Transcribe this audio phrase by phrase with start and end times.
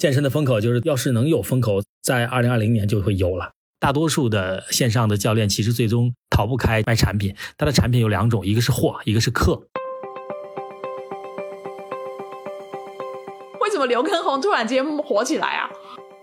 [0.00, 3.50] 健身的风口就是要是能有风口，在二零二零年就会有了。
[3.78, 9.60] 大多数的线上的教练其实最终逃不开卖产品，他的产品有两种，一个是货，一个是课。
[13.60, 15.68] 为什么刘畊宏突然间火起来啊？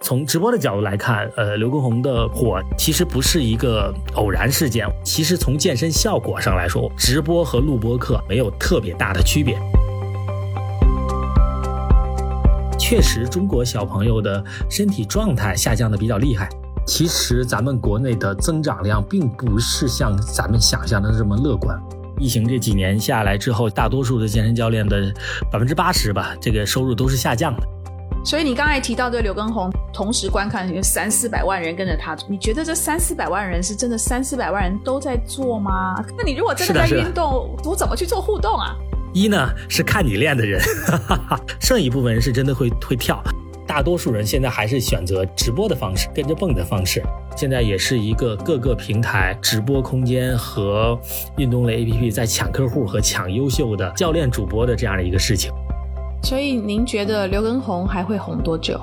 [0.02, 4.88] 从直播的角度来看，呃，刘畊宏的火其实不是一个偶然事件。
[5.06, 9.56] 其实从健身效果上来说，直播和录播课没有特别大的区别。
[12.90, 16.48] 确实，中国小朋友的身体状态下降的比较厉害。
[16.86, 21.78] 其实咱们国内的增长量并不是像咱们想象的这么乐观。
[22.18, 25.14] 疫情这几年下来之后，大多数的健身教练的
[25.52, 27.68] 百分之八十吧，这个收入都是下降的。
[28.24, 35.94] 所以你刚才提到对刘畊宏，同时观看有三四百万人跟着他，你觉得这三四百万人是真的三四百万人都在做吗？
[36.18, 38.74] 那你如果真的在运动，我怎么去做互动啊？
[39.18, 40.62] 一呢是看你练的人，
[41.60, 43.20] 剩一部分人是真的会会跳。
[43.66, 47.02] 大多数人现在还是选择直播的方式，跟着蹦的方式。
[47.36, 51.00] 现在也是一个各个平台直播空间和
[51.38, 55.52] 运动类 APP 在抢客户和抢优秀的教练主播的这样的一个事情。
[56.22, 58.80] 所以您觉得刘畊宏还会红多久？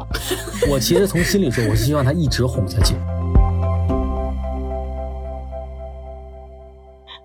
[0.68, 2.96] 我其实从心里说，我是希望他一直红下去。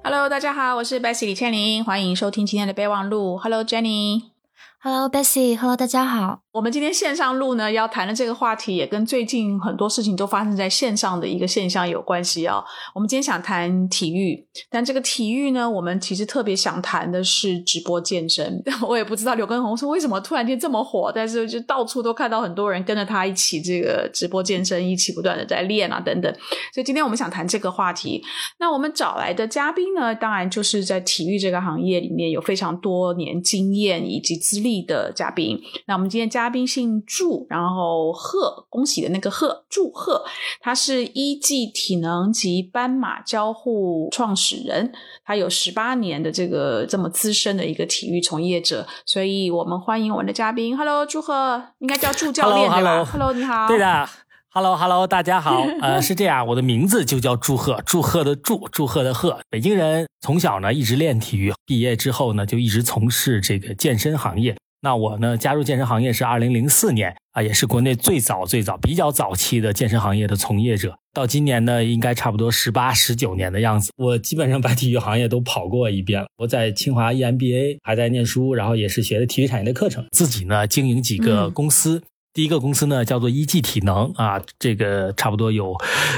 [0.01, 3.37] Hello，大家好，我是 Bessy 李倩玲，欢迎收听今天的备忘录。
[3.37, 4.38] Hello，Jenny。
[4.81, 6.39] Hello Bessy，Hello 大家好。
[6.53, 12.63] 我们今天线上录呢，要谈的这个话题也跟最近很多事情都发生在线上的一个现象有关系啊。
[12.95, 18.63] 我们今天想谈体育，但这个体育呢，我们其实特别想谈的是直播健身。
[18.87, 26.33] 我也不知道刘根宏说为什么突然间这么火，但是就到处都看到很多人跟着他一起这个直播健身，一起不断的在练啊等等。
[26.73, 28.23] 所以今天我们想谈这个话题。
[28.59, 34.68] 那我们找来的嘉宾呢，当然就是在体育这个行业里面有非常多年经验以及资历。
[34.81, 40.23] 的嘉宾，那我们今天嘉宾姓祝，然后贺，恭喜的那个贺，祝贺，
[40.61, 44.93] 他是一技体能及斑马交互创始人，
[45.25, 54.09] 他有十八年的这个这么资深的一个体育从业者，所以我们欢迎我们的嘉宾，Hello，祝贺，应该叫祝教练对吧？Hello，你好，对的
[54.51, 64.55] ，Hello，Hello，大家好， 呃，是这样，我的名字就叫祝贺，祝贺的祝，祝贺的贺，北京人，从小呢一直练体育，毕业之后呢就一直从事这个健身行业。
[64.81, 65.35] 那我呢？
[65.37, 70.95] 加入健身行业是二零零四年啊，也是国内最早最早比较早期的健身行业的从业者。
[71.13, 73.91] 到今年呢，应该差不多十八十九年的样子。
[73.97, 76.27] 我基本上把体育行业都跑过一遍了。
[76.37, 80.05] 我在清华 EMBA 还在念书，然后也是学的体育产业的课程。
[80.11, 82.01] 自己呢经营几个公司，
[82.33, 85.75] 第一个公司呢叫做一技体能啊，这个差不多有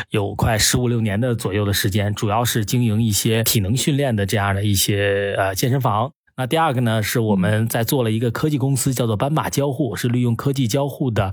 [0.10, 6.12] 有快十五六年的左右的时间，主要是经营一些体能训练的这样的一些呃健身房。
[6.38, 11.32] 那第二个呢，是我们在做了一个科技公司，叫做斑马交互，是利用科技交互的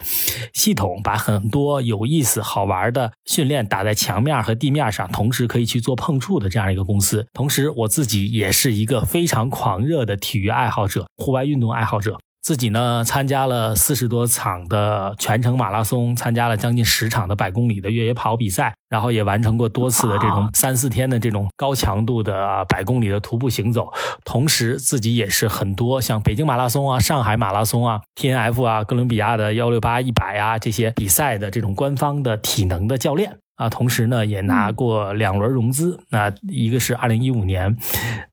[0.52, 7.26] 系统，把很多有意思、好玩的训练打在墙面和地面上，同时可以去做碰触的这样一个公司。
[7.32, 12.18] 同时，我自己也是一个非常狂热的体育爱好者，户外运动爱好者。
[12.48, 23.92] 自己呢，参加了四十多场的全程马拉松，参加了将近十场的百公里的越野跑比赛，然后也完成过多次的这种三四天的这种高强度的百公里的徒步行走。
[24.24, 33.36] 同时，自己也是很多像北京马拉松啊、上海马拉松啊、T N F 啊、哥伦比亚的幺六八一百啊这些比赛的这种官方的体能的教练。
[33.58, 35.98] 啊，同时呢，也拿过两轮融资。
[36.10, 37.76] 那一个是二零一五年，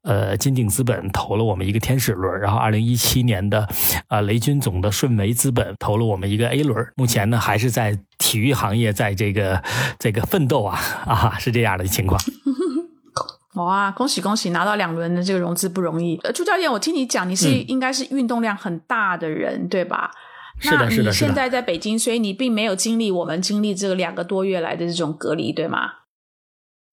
[0.04, 3.68] 呃，金鼎资本投了我们一个天使轮，然后二零一七年的，
[4.08, 6.86] 呃，雷军总的顺为资本投了我们一个 A 轮。
[6.96, 9.64] 目前呢，还是在体育行业，在这个
[9.98, 12.22] 这个奋斗啊啊，是这样的情况。
[13.56, 16.20] 哇，恭喜恭喜，拿到两轮的这个融资不容易。
[16.24, 20.12] 呃，朱教练，我听你讲，你是应该是运动量很大的人，对吧？
[20.60, 25.92] 是的，是的，现在在北京，所以你并没有经历我们经历这个两个多月来的这种隔离，对吗？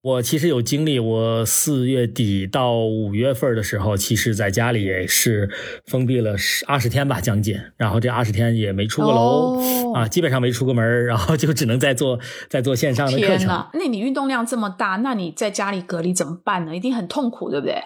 [0.03, 5.49] 我其实有经历，我四月底到五月份的时候，其实在家里也是
[5.87, 7.57] 封闭了十二十天吧，将近。
[7.77, 12.19] 然后这二十天也没出过楼啊，基本上没出过门，然后就只能在做
[12.51, 13.69] 在做线上的课程。
[13.75, 16.75] 那你运动量这么大，那你在家里隔离怎么办呢？
[16.75, 17.77] 一定很痛苦，对不对？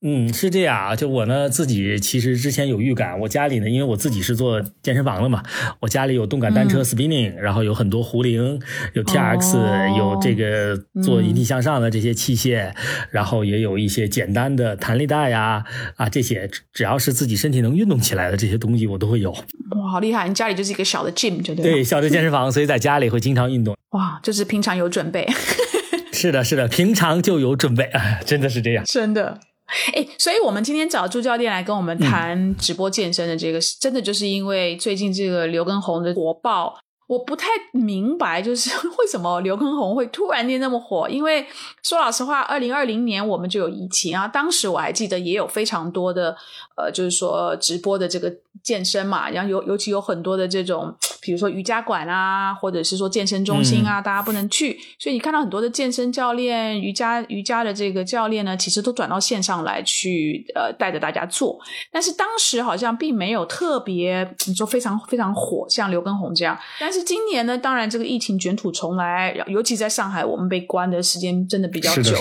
[0.00, 5.42] 嗯，是这样啊，就我呢自己其实之前有预感，我家里呢，因为我自己是做健身房的嘛，
[5.80, 8.60] 我家里有动感单车 spinning，然后有很多壶铃，
[8.92, 9.56] 有 T X，
[9.96, 12.72] 有这个做引体向上的这些器械，
[13.10, 15.64] 然后也有一些简单的弹力带呀，
[15.96, 19.32] 啊这些只要是自己身体能运动起来的这些东西，我都会有。
[19.32, 20.28] 哇，好厉害！
[20.28, 23.76] 你家里就是一个小的 gym，就对对，小的健身房，所以在家里会经常运动。
[23.90, 25.26] 哇，就是平常有准备。
[26.12, 29.40] 是的，是的，平常就有准备啊，真的是这样，真的。
[29.94, 36.78] 哎，所以我们今天找朱教练来跟我们谈直播健身的这个，真的就是因为最近这个刘畊宏的火爆。
[37.08, 38.68] 我不太明白，就是
[39.00, 41.08] 为什么刘畊宏会突然间那么火？
[41.08, 41.46] 因为
[41.82, 46.36] 说老实话，二零二零年我们就有疫情啊，当时我还记得也有非常多的
[46.76, 48.30] 呃，就是说直播的这个
[48.62, 61.58] 健身嘛，然后尤尤其有很多的这种，比如说瑜伽馆啊，或者是说健身中心啊，大家不能去，所以你看到很多的健身教练、瑜伽瑜伽的这个教练呢，其实都转到线上来去呃带着大家做，
[61.90, 66.98] 但是当时好像并没有特别你说非常非常火，像刘畊宏这样，但是。
[67.08, 72.14] 今年呢，当然这个疫情卷土重来，尤其在上海，我们被关的时间真的比较久。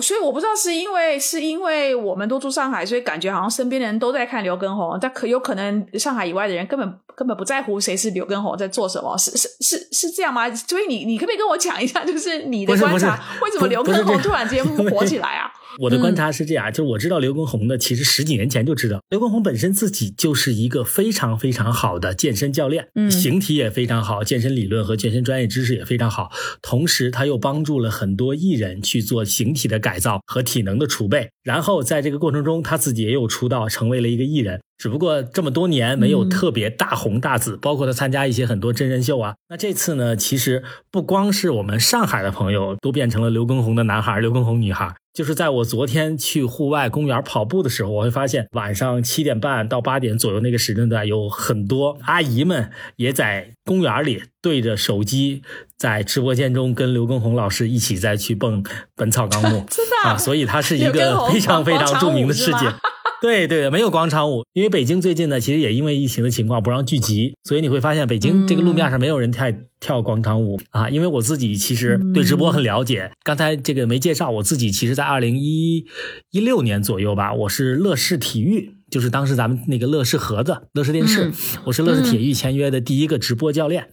[0.00, 10.48] 所以我不知道是因为是因为我们都住上海，所以感觉好像身边的人都在看刘畊宏，但可有可能上海以外的人根本根本不在乎谁是刘畊宏在做什么，是是是是这样吗？
[10.54, 15.50] 所以你你可不可以跟我讲一下，就是你的观察，为什么刘畊宏突然间火起来啊？
[15.78, 26.30] 我的观察是这样，就是我知道刘畊宏的，其实十几年前就知道，刘畊宏本身自己就是一个非常非常好的健身教练，嗯，形体也非常好，健身理论和健身专业知识也非常好，
[26.62, 34.60] 同时他又帮助了很多艺人去做形体的改造和体能的储备，然后在这个过程中，他自己也有出道，成为了一个艺人。
[34.78, 39.34] 只不过这么多年没有特别大红大紫，包括他参加一些很多真人秀啊。
[39.48, 40.62] 那这次呢，其实
[40.92, 55.42] 不光是我们上海的朋友都变成了刘畊宏的男孩、刘畊宏女孩，就是在我昨天去户外公园跑步的时候，我会发现晚上七点半到八点左右那个时间段，有很多阿姨们也在公园里对着手机，
[55.76, 58.62] 在直播间中跟刘畊宏老师一起在去蹦
[58.94, 59.48] 《本草纲目》
[60.06, 62.72] 啊，所以它是一个非常非常著名的事件。
[63.20, 70.88] 对对，没有广场舞，因为北京最近呢，其实也因为疫情的情况不让聚集，所以你会发现北京这个路面上没有人太跳广场舞啊。
[70.88, 75.84] 因为我自己其实对直播很了解，刚才这个没介绍，我自己其实在二零一
[76.30, 78.77] 一六年左右吧，我是乐视体育。
[78.90, 81.30] 就是当时咱们那个乐视盒子、乐视电视，
[81.64, 83.88] 我是乐视体育签约的第一个直播教练，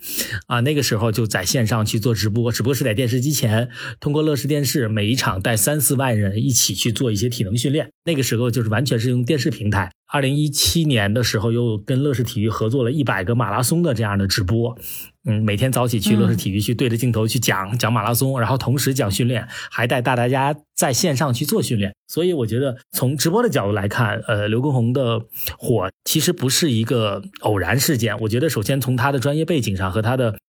[0.48, 3.70] 啊，那个时候就在线上去做直播，只不过是在电视机前，
[4.00, 7.90] 通过乐视电视，每一场带三四万人一起去做一些体能训练。
[8.06, 9.92] 那个时候就是完全是用电视平台。
[10.16, 14.78] 二零一七年的时候，又跟乐视体育合作了一百个马拉松的这样的直播。
[15.26, 21.94] 嗯，每天早起去乐视体育去对着镜头去讲讲马拉松，然后同时讲训练，还带大大家在线上去做训练。
[22.08, 25.20] 所以我觉得从直播的角度来看，呃，刘畊宏的
[25.58, 28.18] 火其实不是一个偶然事件。
[28.22, 30.40] 我觉得首先从他的专业背景上和他的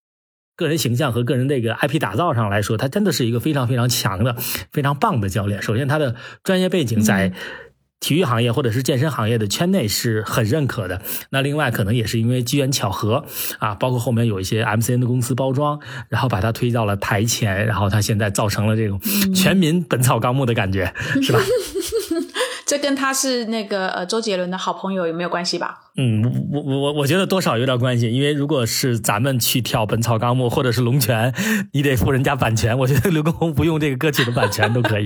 [0.54, 4.36] 个人形象和个人这个 IP 打造上来说，他真的是一个非常非常强的、
[4.70, 5.60] 非常棒的教练。
[5.60, 6.14] 首先他的
[6.44, 7.32] 专业背景在。
[8.00, 11.00] 体育行业或者是健身行业的圈内是很认可的。
[11.30, 13.24] 那另外可能也是因为机缘巧合
[13.58, 19.00] 啊，包括后面有一些 MCN 的公司包装，然后把它推到了台前，然后它现在造成了这种
[19.34, 21.40] 全民《本草纲目》的感觉，是吧？
[22.66, 25.78] 这跟他是那个呃周杰伦的好朋友有没有关系吧？
[25.96, 26.20] 嗯，
[26.52, 31.32] 我我我我觉得多少有点关系，因为如果是咱们去跳《本草纲目》或者是《龙泉》，
[31.72, 32.76] 你得付人家版权。
[32.76, 35.04] 我觉得刘畊宏不用这个歌曲的版权都可以，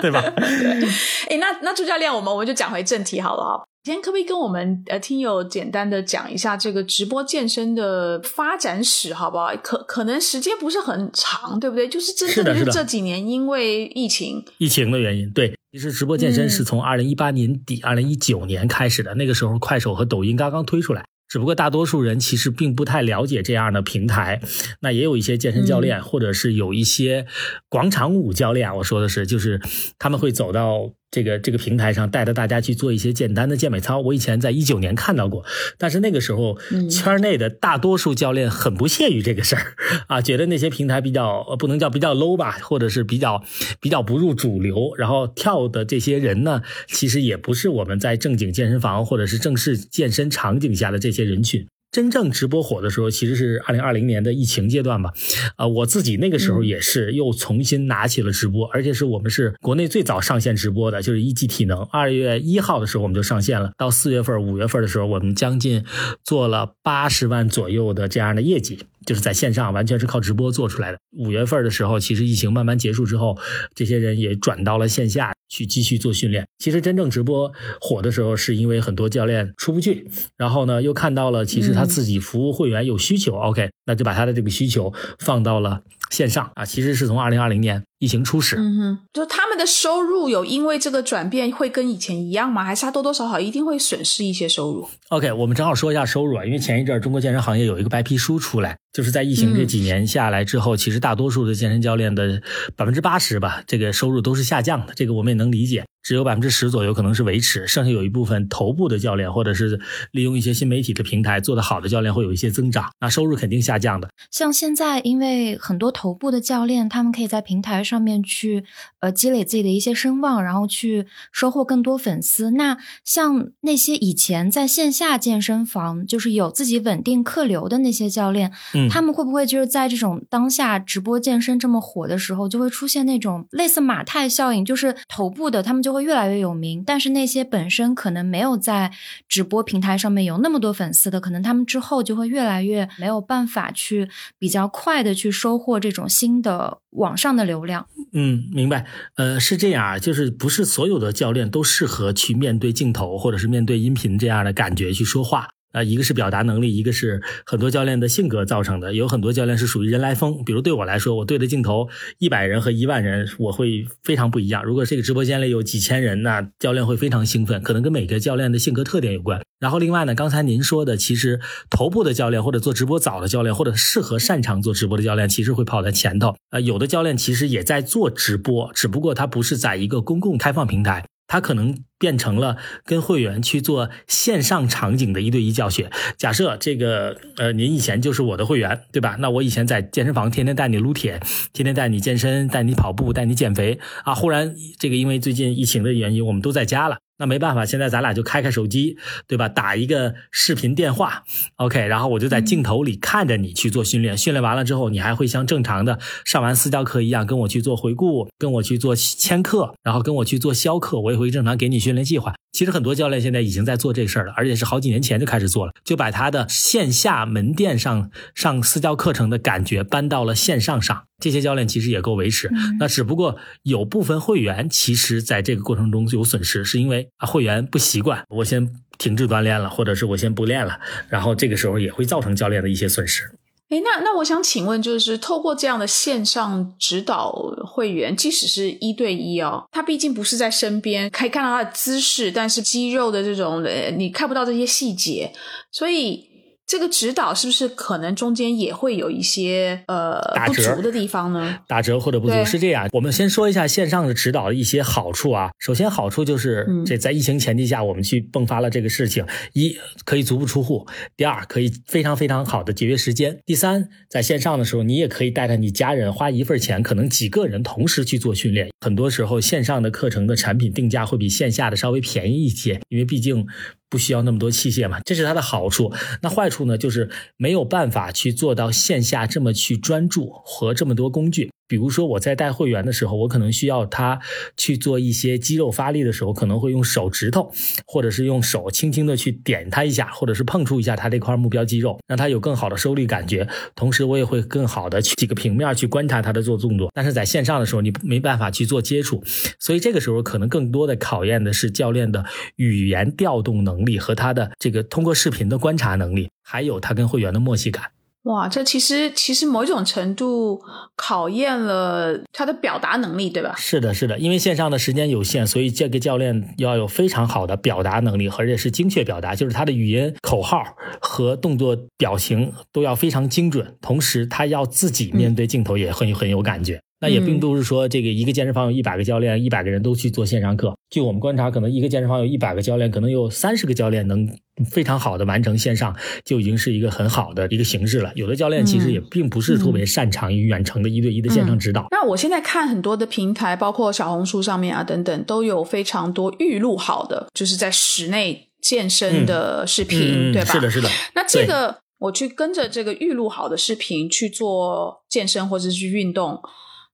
[0.00, 0.22] 对吧？
[1.28, 3.66] 哎，那那朱教练，我们我们就讲回正题好了啊。
[3.82, 9.52] 今天可不可以跟我们呃听友简单的讲一下这个直播健身的发展史，好不好？
[9.62, 11.88] 可可能时间不是很长，对不对？
[11.88, 15.52] 就是真的是这几年因为疫情疫情的原因，对。
[15.76, 21.04] 其实直播健身是从二零一八年底、二零一九年开始的，那个时候快手和抖音刚刚推出来。
[21.28, 24.40] 只不过大多数人其实并不太了解这样的平台，
[24.80, 27.26] 那也有一些健身教练，或者是有一些
[27.68, 29.60] 广场舞教练，我说的是，就是
[29.98, 34.00] 他们会走到这个这个平台上，带着大家去做一些简单的健美操。
[34.00, 35.46] 我以前在一九年看到过，
[35.78, 36.58] 但是那个时候
[36.90, 39.72] 圈内的大多数教练很不屑于这个事儿
[40.08, 43.42] 啊，觉得那些平台比较不能叫比较 low 吧，或者是比较
[43.80, 44.94] 比较不入主流。
[44.98, 51.66] 然后跳的这些人呢，其实也不是我们在正经健身房或者是正式健身场景下的这些人群。
[51.96, 55.14] 真正直播火的时候，其实是二零二零年的疫情阶段吧，
[55.56, 65.86] 啊，我自己那个时候也是又重新拿起了直播，而且是我们是国内最早上线直播的，就是一级体能，二月一号的时候我们就上线了，到四月份、五月份的时候，我们将近
[66.22, 68.80] 做了八十万左右的这样的业绩。
[69.06, 70.98] 就是在线上完全是靠直播做出来的。
[71.16, 73.38] 五月份的时候，其实疫情慢慢结束之后，
[73.72, 76.46] 这些人也转到了线下去继续做训练。
[76.58, 86.64] 其实真正直播火的时候，是因为很多教练出不去，然后呢又看到了其实他自己服务会员有需求，OK，那就把他的这个需求放到了线上啊。
[86.64, 87.82] 其实是从二零二零年。
[88.06, 92.62] 疫情初始，嗯哼，就他们的收入有因为这个转变会跟以前一样吗？
[92.62, 102.40] 还是他多多少少一定会损失一些收入？OK，我们正好说一下收入啊，因为前一阵中国健身行业有一个白皮书出来，就是在疫情这几年下来之后，其实大多数的健身教练的
[102.76, 105.84] 百分之八十吧，这个收入都是下降的，这个我们也能理解。
[106.06, 109.80] 只有百分之十左右可能是维持，剩下有一部分头部的教练或者是
[110.12, 114.08] 利用一些新媒体的平台做得好的教练会有一些增长，那收入肯定下降的。
[114.30, 118.62] 像现在，因为很多头部的教练，他们可以在平台上面去
[119.00, 122.52] 呃积累自己的一些声望，然后去收获更多粉丝。
[122.52, 138.92] 那像那些以前在线下健身房就是有自己稳定客流的那些教练，嗯他们会不会就是在这种当下直播健身这么火的时候，就会出现那种类似马太效应，就是头部的他们就会越来越有名，但是那些本身可能没有在
[139.28, 147.86] 直播平台上面有那么多粉丝的，可能他们之后就会越来越没有办法去比较快的去收获这种新的网上的流量。
[148.12, 148.86] 嗯，明白。
[149.16, 155.48] 呃，是这样啊，就是不是所有的教练都适合去面对镜头或者是面对音频这样的感觉去说话。
[155.76, 158.94] 啊，一个是表达能力，一个是很多教练的性格造成的。
[158.94, 161.86] 有很多教练是属于人来疯，比如对我来说，我对着镜头
[162.18, 164.64] 一百人和一万人，我会非常不一样。
[164.64, 169.42] 如果这个直播间里有几千人，那教练会非常兴奋，可能跟每个教练的性格特点有关。
[169.60, 176.34] 然后另外呢，刚才您说的，其实头部的教练或者做直播早的教练，或者适合擅长做直播的教练，其实会跑在前头。
[176.52, 181.04] 呃，有的教练其实也在做直播，只不过他不是在一个公共开放平台。
[181.28, 185.90] 他可能变成了跟会员去做线上场景的一对一教学。
[186.16, 189.16] 假设这个呃，您以前就是我的会员，对吧？
[189.18, 191.20] 那我以前在健身房天天带你撸铁，
[191.52, 194.14] 天天带你健身，带你跑步，带你减肥啊。
[194.14, 196.98] 忽然这个因为最近疫情的原因，我们都在家了。
[197.18, 199.48] 那没办法，现在咱俩就开开手机，对吧？
[199.48, 201.24] 打一个视频电话
[201.56, 204.18] ，OK，然后我就在镜头里看着你去做训练。
[204.18, 212.34] 训练完了之后，你还会像正常的上完私教课一样，跟我去做回顾，跟我去做签课，然后跟我去做销课，我也会正常给你训练计划。
[212.52, 221.04] 其实很多教练现在已经在做这事儿了，而且是好几年前就开始做了，就把他的线下门店上上私教课程的感觉搬到了线上上。
[221.18, 233.30] 这些教练其实也够维持，那只不过有部分会员其实在这个过程中就有损失，是因为啊会员不习惯，我先停止锻炼了，或者是我先不练了，然后这个时候也会造成教练的一些损失。
[233.68, 237.32] 哎，那那我想请问，就是透过这样的线上指导
[237.66, 245.32] 会员，即使是一对一哦，他毕竟不是在身边，可以看到他的姿势，但是肌肉的这种，呃，你看不到这些细节，
[245.72, 246.25] 所以
[246.66, 251.58] 这个指导是不是可能中间也会有一些呃不打折足的地方呢？
[251.68, 252.88] 打折或者不足是这样。
[252.92, 255.50] 我们先说一下线上的指导的一些好处啊。
[255.60, 268.68] 首先，好处就是嗯这在疫情前提下，我们去迸发了这个事情，一可以足不出户，第二可以非常非常好的节约时间，第三在线上的时候，你也可以带着你家人花一份钱，可能几个人同时去做训练。
[268.80, 273.46] 很多时候线上的课程的产品定价会比线下的稍微便宜一些，因为毕竟。
[273.88, 275.92] 不需要那么多器械嘛，这是它的好处。
[276.22, 281.50] 那坏处呢，就是没有办法去做到线下这么去专注和这么多工具。
[281.68, 284.20] 比如说我在带会员的时候，我可能需要他
[284.56, 287.52] 去做一些肌肉发力的时候，可能会用手指头，
[287.86, 293.48] 或者是用手轻轻的去点他一下，或者是碰触一下他这块目标肌肉，让他有更好的收力感觉。
[293.74, 296.90] 同时，我也会更好的去几个平面去观察他的做动作。
[296.94, 299.22] 但是在线上的时候，你没办法去做接触，
[299.58, 302.24] 所以这个时候可能更多的考验的是教练的
[302.56, 307.95] 语言调动能力和他的这个通过视频的观察能力，还有他跟会员的默契感。
[308.26, 310.60] 哇，这其实其实某一种程度
[310.96, 313.54] 考验了他的表达能力，对吧？
[313.56, 320.60] 是的，是的，因为线上的时间有限，所以这个教练要有非常好的表达能力，而且是精确表达，就是他的语音、口号
[321.00, 326.80] 和动作表情都要非常精准，同时他要自己面对镜头也很很有感觉。
[326.98, 330.74] 那也并不是说这个一个健身房有一百个教练，一百个人都去做线上课。
[330.88, 334.26] 据我们观察，可能一个健身房有一百个教练，可能有三十个教练能
[334.70, 335.94] 非常好的完成线上，
[336.24, 338.10] 就已经是一个很好的一个形式了。
[338.14, 341.86] 有的教练其实也并不是特别擅长于远程的一对一的线上指导。
[341.90, 350.52] 那我现在看很多的平台，包括小红书上面啊等等，都有非常多预录好的，就是在室内健身的视频，嗯，对吧？
[350.52, 350.88] 是的，是的。
[351.14, 356.40] 那这个我去跟着这个预录好的视频去做健身或者是去运动，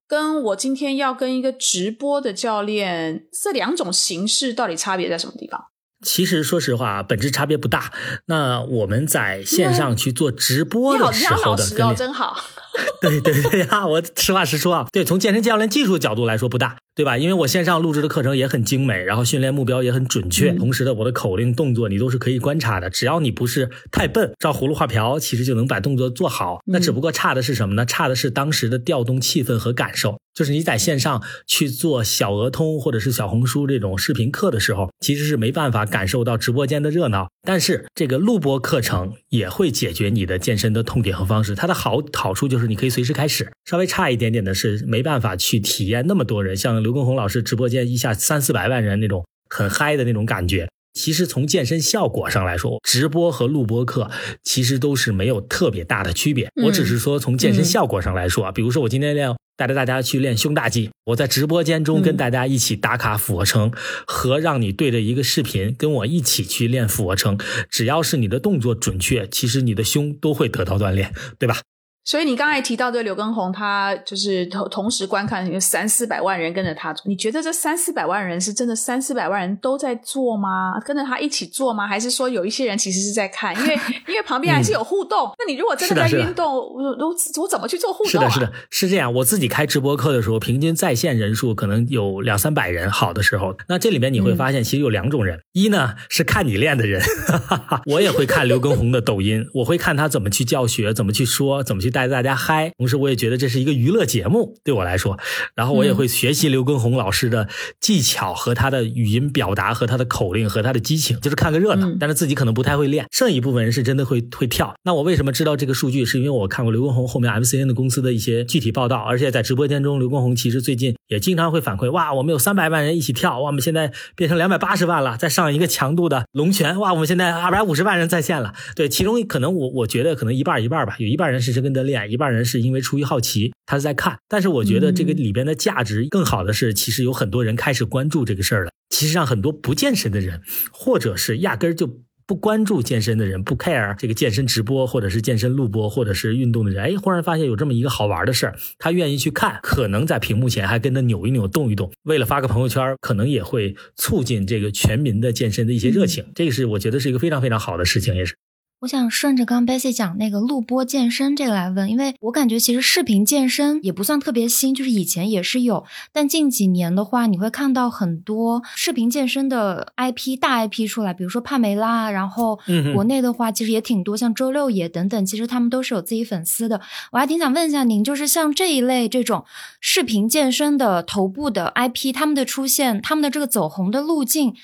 [0.08, 5.60] 跟我今天要跟一个直播的教练，这两种形式到底差别在什么地方？
[6.02, 7.92] 其实说实话，本质差别不大。
[8.26, 12.36] 那我们在线上去做直播的时候的跟练，真好。
[13.00, 17.18] 对对对呀、我实话实说啊，对，从健身教练技术角度来说不大，对吧？
[17.18, 26.60] 因为我线上录制的课程也很精美，然后训练目标也很准确，嗯同时的我的口令动作你都是可以观察的，只要你不是太笨，照葫芦画瓢，其实就能把动作做好。
[26.66, 27.84] 那只不过差的是什么呢？
[27.84, 30.18] 差的是当时的调动气氛和感受。
[30.34, 37.28] 就是你在线上去做小鹅通或者是小红书这种视频课的时候，其实是没办法感受到直播间的热闹。
[37.42, 41.54] 但是这个录播课程也会解决你的健身的痛点和方式。
[41.54, 43.50] 它的好好处就是就是你可以随时开始。
[43.68, 50.68] 稍微差一点点的是没办法去体验那么多人，像刘畊宏老师直播间一下三四百万人那种很嗨的那种感觉。
[50.94, 54.08] 其实从健身效果上来说，直播和录播课
[54.44, 56.48] 其实都是没有特别大的区别。
[56.62, 63.72] 我只是说从健身效果上来说啊，比如说我今天练带着大家去练胸大肌，我在直播间中跟大家一起打卡俯卧撑，
[64.06, 67.36] 和让你对着一个视频跟我一起去练俯卧撑，
[67.68, 71.56] 只要是你的动作准确，其实你的胸都会得到锻炼，对吧？
[72.04, 80.80] 所以你刚才提到的刘畊宏，他就是同同时观看有三四百万人跟着他做，你觉得这三四百万人是真的三四百万人都在做吗？
[80.84, 81.86] 跟着他一起做吗？
[81.86, 83.54] 还是说有一些人其实是在看？
[83.56, 83.74] 因为
[84.08, 85.30] 因为旁边还是有互动。
[85.38, 88.10] 那你如果真的在运动，我我我怎么去做互动？
[88.10, 89.12] 是的，是的，是这样。
[89.14, 93.56] 我自己开直播课的时候，平均在线人数可能有两三百人，好的时候。
[93.68, 97.00] 那这里面你会发现，其实有两种人：一呢是看你练的人，
[97.86, 102.72] 我也会看刘畊宏的抖音，我会看他怎么去教学，怎么去说，怎么去带着大家嗨。
[102.78, 105.18] 同时，我也觉得这是一个娱乐节目，对我来说。
[105.54, 107.48] 然后我也会学习刘畊宏老师的
[107.80, 111.88] 技巧和他的语音表达和他的口令和他的激情，就是看个热闹。
[112.00, 113.06] 但是自己可能不太会练。
[113.12, 114.74] 剩一部分人是真的会会跳。
[114.82, 116.04] 那我为什么知道这个数据？
[116.04, 128.54] 是因为我看过刘畊宏后面 MCN 的公司的一些具体报道，而且在直播间中，刘畊宏其实最近也经常会反馈：哇，我们有三百万人一起跳，哇，我们现在变成两百八十万了，再上一个强度的龙泉，哇，我们现在二百五十万人在线了。
[128.74, 134.18] 对，其中可能我我觉得可能一半一半吧，有一半人是真跟一半人是因为出于好奇，他是在看。
[134.28, 138.70] 但是我觉得这个里边的价值更好的是，其实有很多人开始关注这个事儿了。
[138.90, 156.26] 其实让很多不健身的人，或者是压根儿就不关注健身的人，不 care 这个健身直播或者是健身录播或者是运动的人，哎，忽然发现有这么一个好玩的事儿，他愿意去看，可能在屏幕前还跟着扭一扭、动一动，为了发个朋友圈，可能也会促进这个全民的健身的一些热情。
[156.34, 158.36] 这个是我觉得是一个非常非常好的事情，也是。
[158.82, 172.58] 我想顺着刚 Bessy 讲那个录播健身这个来问，因为我感觉其实视频健身也不算特别新，就是以前也是有，但近几年的话，你会看到很多视频健身的 IP 大 IP 出来，比如说帕梅拉，然后
[172.92, 176.80] 国内的话其实也挺多，像周六野等等，其实他们都是有自己粉丝的。
[177.12, 179.44] 我还挺想问一下您，就是像这一类这种
[179.80, 184.56] 视频健身的头部的 IP，他们的出现，他们的这个走红的路径。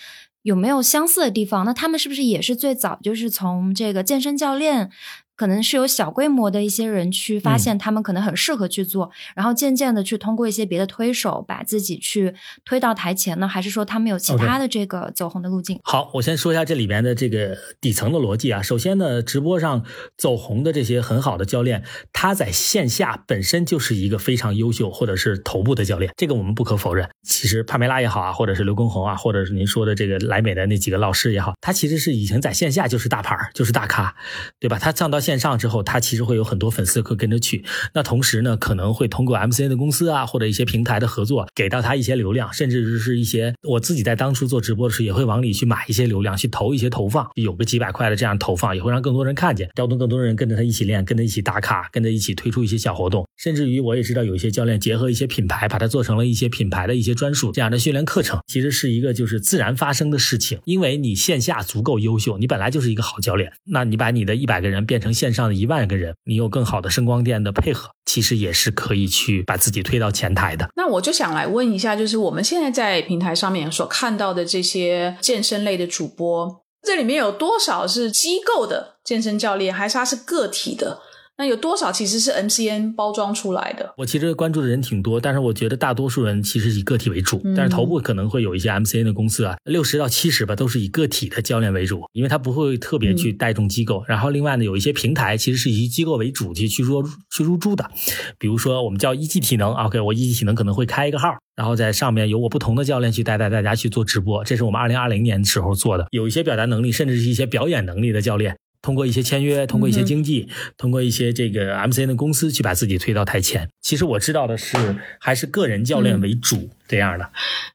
[0.49, 1.67] 有没有相似的地方？
[1.67, 4.91] 那他们是不是也是最早就是从这个健身教练？
[5.39, 13.47] 可能是有小规模的一些人去发现他们可能很适合去做，然后渐渐的去通过一些别的推手把自己去推到台前呢？
[13.47, 15.79] 还是说他们有其他的这个走红的路径？
[15.85, 18.61] 好，我先说一下这里边的这个底层的逻辑啊。
[18.61, 19.85] 首先呢，直播上
[20.17, 27.09] 走红的这些很好的教练，他在线下本身就是一个非常优秀或者是头部的教练，这个我们不可否认。
[27.23, 34.17] 其实帕梅拉也好啊，或者是刘畊宏啊，或者是您说的这个莱美的那几个老师也好，他其实是以前在线下就是大牌就是大咖，
[34.59, 34.81] 对吧？
[34.81, 35.21] 他上到。
[35.29, 37.63] 线上之后，他其实会有很多粉丝会跟着去。
[37.93, 53.27] 那同时呢，可能会通过 MCN 的公司啊，或者一些平台的合作，给到他一些流量，甚至是一些我自己在当初做直播的时候，也会往里去买一些流量，去投一些投放，有个几百块的这样投放，也会让更多人看见，调动更多人跟着他一起练，跟着一起打卡，跟着一起推出一些小活动。
[53.37, 58.41] 甚至于我也知道有一些教练结合一些品牌，把它做成了一些品牌的一些专属这样的训练课程。
[58.47, 70.69] 其实是一个就是自然发生的事情，因为你线下足够优秀，你本来就是一个好教练，那你把你的一百个人变成线上的一万个人，你有更好的声光电的配合，其实也是可以去把自己推到前台的。
[70.77, 81.01] 那我就想来问一下，就是我们现在在平台上面所看到的这些健身类的主播，这里面有多少是机构的健身教练，还是他是个体的？
[81.39, 83.95] 那有多少其实是 MCN 包装出来的？
[83.97, 94.03] 我其实关注的人挺多，但是我觉得大多数人其实以个体为主，但是头部可能会有一些 MCN 的公司啊，六十到七十吧，都是以个体的教练为主，因为他不会特别去带动机构。
[94.09, 97.89] 然后另外呢，有一些平台其实是以机构为主去去入去入驻的，
[98.37, 108.57] 比如说我们叫一级体能，OK，我一级体能可能会开一个号，然后在上面有我不同的教练去带带大家去做直播，这是我们二零二零年时候做的，有一些表达能力，甚至是一些表演能力的教练。
[108.81, 113.69] 通过一些签约，通过一些经济，通过一些这个 MCN 的公司去把自己推到台前。
[113.83, 117.31] 其实我知道的是，还是个人教练为主这样的。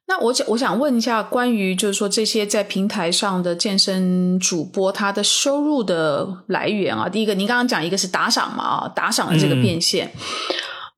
[0.07, 10.11] 那我想，我想问一下，关于就是说这些在平台上的健身主播，他的收入的来源啊，第一个，您刚刚讲一个是打赏嘛啊，打赏的这个变现。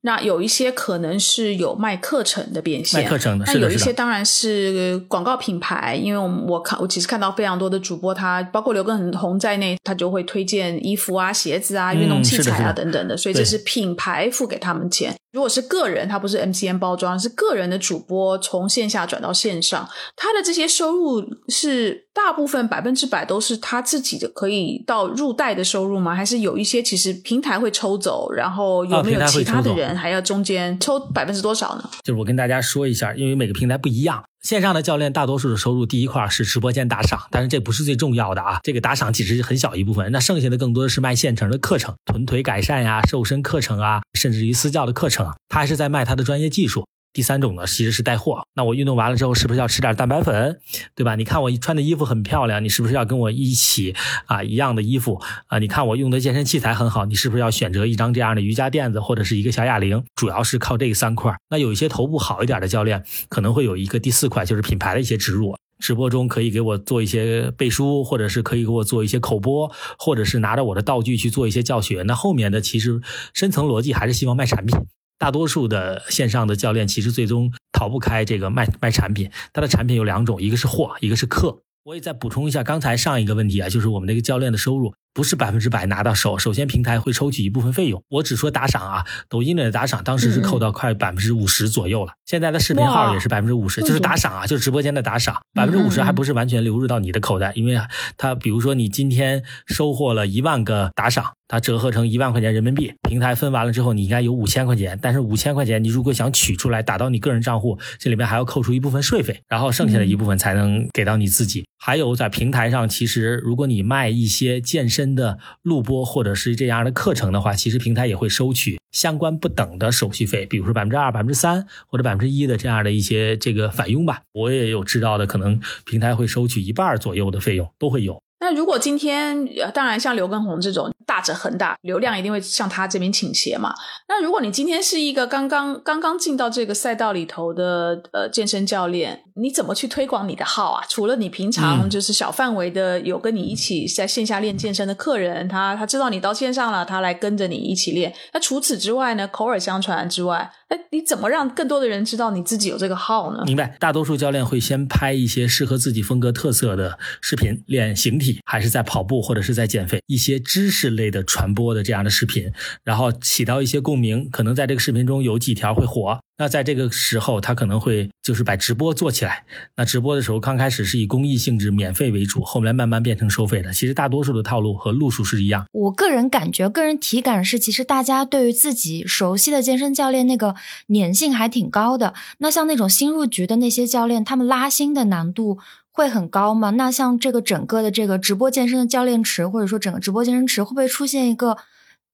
[0.06, 15.12] 那有一些可能是有卖课程的变现，卖课程的，那有一些当然是广告品牌，因为我我看我其实看到非常多的主播，他包括刘畊宏在内，他就会推荐衣服啊、鞋子啊、运动器材啊等等的，所以这是品牌付给他们钱。
[15.32, 26.14] 如果是个人，他不是 MCN 包装，是个人的主播从线下转到线上，他的这些收入是大部分百分之百都是他自己的可以到入袋的收入吗？
[26.14, 31.90] 还是有一些其实平台会抽走，然后有没有其他的人还要中间抽百分之多少呢？
[32.02, 34.24] 就是我跟大家说一下，因为每个平台不一样。
[34.42, 46.86] 线上的教练大多数的收入，第一块是直播间打赏，但是这不是最重要的啊，这个打赏其实是很小一部分，那剩下的更多的是卖现成的课程，臀腿改善呀、瘦身课程啊，甚至于私教的课程，他还是在卖他的专业技术。
[47.16, 48.46] 第三种呢，其实是带货。
[48.54, 50.60] 那我运动完了之后，是不是要吃点蛋白粉，
[50.94, 51.16] 对吧？
[51.16, 53.94] 你看我穿的衣服很漂亮，你是不是要跟我一起
[54.26, 55.58] 啊一样的衣服啊？
[55.58, 60.04] 你看我用的健身器材很好，你是不是要选择一张这样的瑜伽垫子或者是一个小哑铃？
[60.14, 61.34] 主要是靠这三块。
[61.48, 65.56] 那有一些头部好一点的教练，可能会有一个第四块，就是品牌的一些植入。
[65.78, 72.02] 直播中可以给我做一些背书，或者是可以给我做一些口播，或者是拿着我的道具去做一些教学。
[72.02, 73.00] 那后面的其实
[73.32, 74.78] 深层逻辑还是希望卖产品。
[75.18, 81.62] 大多数的线上的教练其实最终逃不开这个卖卖产品，他的产品有两种，一个是货，一个是课。
[81.84, 84.92] 我也再补充一下刚才上一个问题啊，就是我们那个教练的收入。
[85.16, 88.02] 不是百分之百拿到手，首先平台会抽取一部分费用。
[88.10, 92.12] 我只说打赏啊，抖音的打赏当时是扣到快百分之五十左右了。
[92.26, 97.80] 现在的视频号也是百分之五十，就是打赏啊，就是直播间的打赏，百分之五十还不是完全流入到你的口袋，因为
[98.18, 104.98] 它比如说你今天收获了一万个打赏，它折合成一万块钱人民币，平台分完了之后，你应该有五千块钱。
[105.00, 111.64] 但是五千块钱你如果想取出来打到你个人账户，这里面还要扣除一部分税费，然后剩下的一部分才能给到你自己。
[111.78, 124.22] 还有在平台上，其实如果你卖一些健身的录播或者是这样的课程的话，其实平台也会收取相关不等的手续费，比如说百分之二、百分之三或者百分之一的这样的一些这个返佣吧。
[124.32, 128.20] 我也有知道的，可能平台会收取一半左右的费用，都会有。
[128.38, 133.74] 那如果今天，当然像刘畊宏这种大者恒大，流量一定会向他这边倾斜嘛。
[134.08, 140.84] 那如果你今天是一个刚刚刚刚进到这个赛道里头的呃健身教练，你怎么去推广你的号啊？
[140.88, 148.14] 除了你平常就是小范围的有跟你一起在线下练健身的客人，他他知道你到线上了，他来跟着你一起练。
[148.34, 149.26] 那除此之外呢？
[149.28, 150.50] 口耳相传之外。
[150.68, 153.44] 哎，你怎么让更多的人知道你自己有这个号呢？
[153.46, 162.52] 明白，大多数教练会先拍一些适合自己风格特色的视频，练形体，还是在跑步或者是在减肥，一些知识类的传播的这样的视频，
[162.82, 166.18] 然后起到一些共鸣，可能在这个视频中有几条会火。
[166.38, 169.44] 那在这个时候，他可能会就是把直播做起来。
[169.76, 173.72] 那直播的时候，刚开始是以公益性质、免费为主，后来慢慢变成收费的。
[173.72, 175.64] 其实大多数的套路和路数是一样。
[175.72, 180.54] 我个人感觉，个人体感是，其实大家对于自己熟悉的健身教练那个
[180.92, 182.12] 粘性还挺高的。
[182.38, 185.58] 那像那种新入局的那些教练，他们拉新的难度
[185.90, 186.70] 会很高吗？
[186.70, 191.56] 那像这个整个的这个直播健身的教练池，或者说整个直播健身池，会不会出现一个，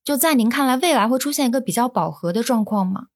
[0.05, 3.07] 就在您看来，未来会出现一个比较饱和的状况吗？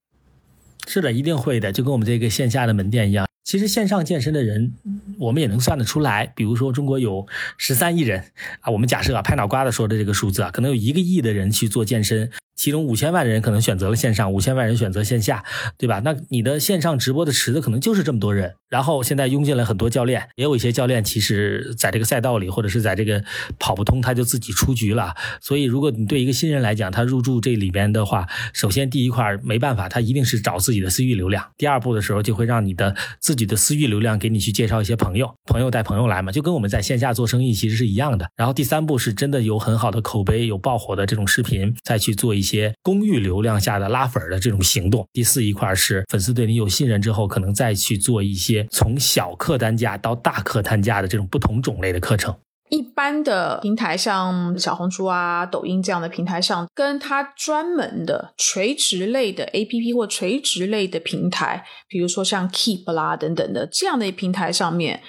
[0.87, 3.27] 是的，一定会的，就跟我们这个线下的门店一样。
[3.44, 4.72] 其实线上健身的人，
[5.18, 6.33] 我们也能算得出来。
[6.35, 7.27] 比如说，中国有
[7.59, 8.25] 十三亿人
[8.61, 12.31] 啊，我们假设啊，拍脑瓜子说的这个数字啊，可能有一个亿的人去做健身。
[12.57, 15.45] 其中五千万人可能选择了线上，五千万人选择线下，
[15.79, 16.01] 对吧？
[16.05, 18.55] 那你的线上直播的池子可能就是这么多人。
[18.69, 23.23] 然后现在涌进来很多教练，也有一些教练其实在这个赛道里，或者是在这个
[23.61, 25.14] 跑不通，他就自己出局了。
[25.40, 31.45] 所以，如果你对一个新人来讲，他入驻这里边的话，首先第一块没办法，他一定是找自己的私域流量。
[31.57, 38.29] 第二步的时候，就会让你的自己的私域流量给你去介绍一些朋友，朋友带朋友来嘛，就跟我们在线下做生意其实是一样的。
[38.35, 42.73] 然后第三步是真的有很好的口碑、有爆火的这种视频，再去做一些。
[42.83, 45.05] 公域流量下的拉粉的这种行动。
[45.13, 52.35] 第四一块是粉丝对你有信任之后，可能再去做一些从小客单价到大客单价的这种不同种类的课程。
[52.71, 65.03] 一般的平台像小红书啊、抖音这样的平台上，跟它专门的垂直类的 APP 或垂直类的平台，比如说像 Keep 啦等等的这样的平台上面，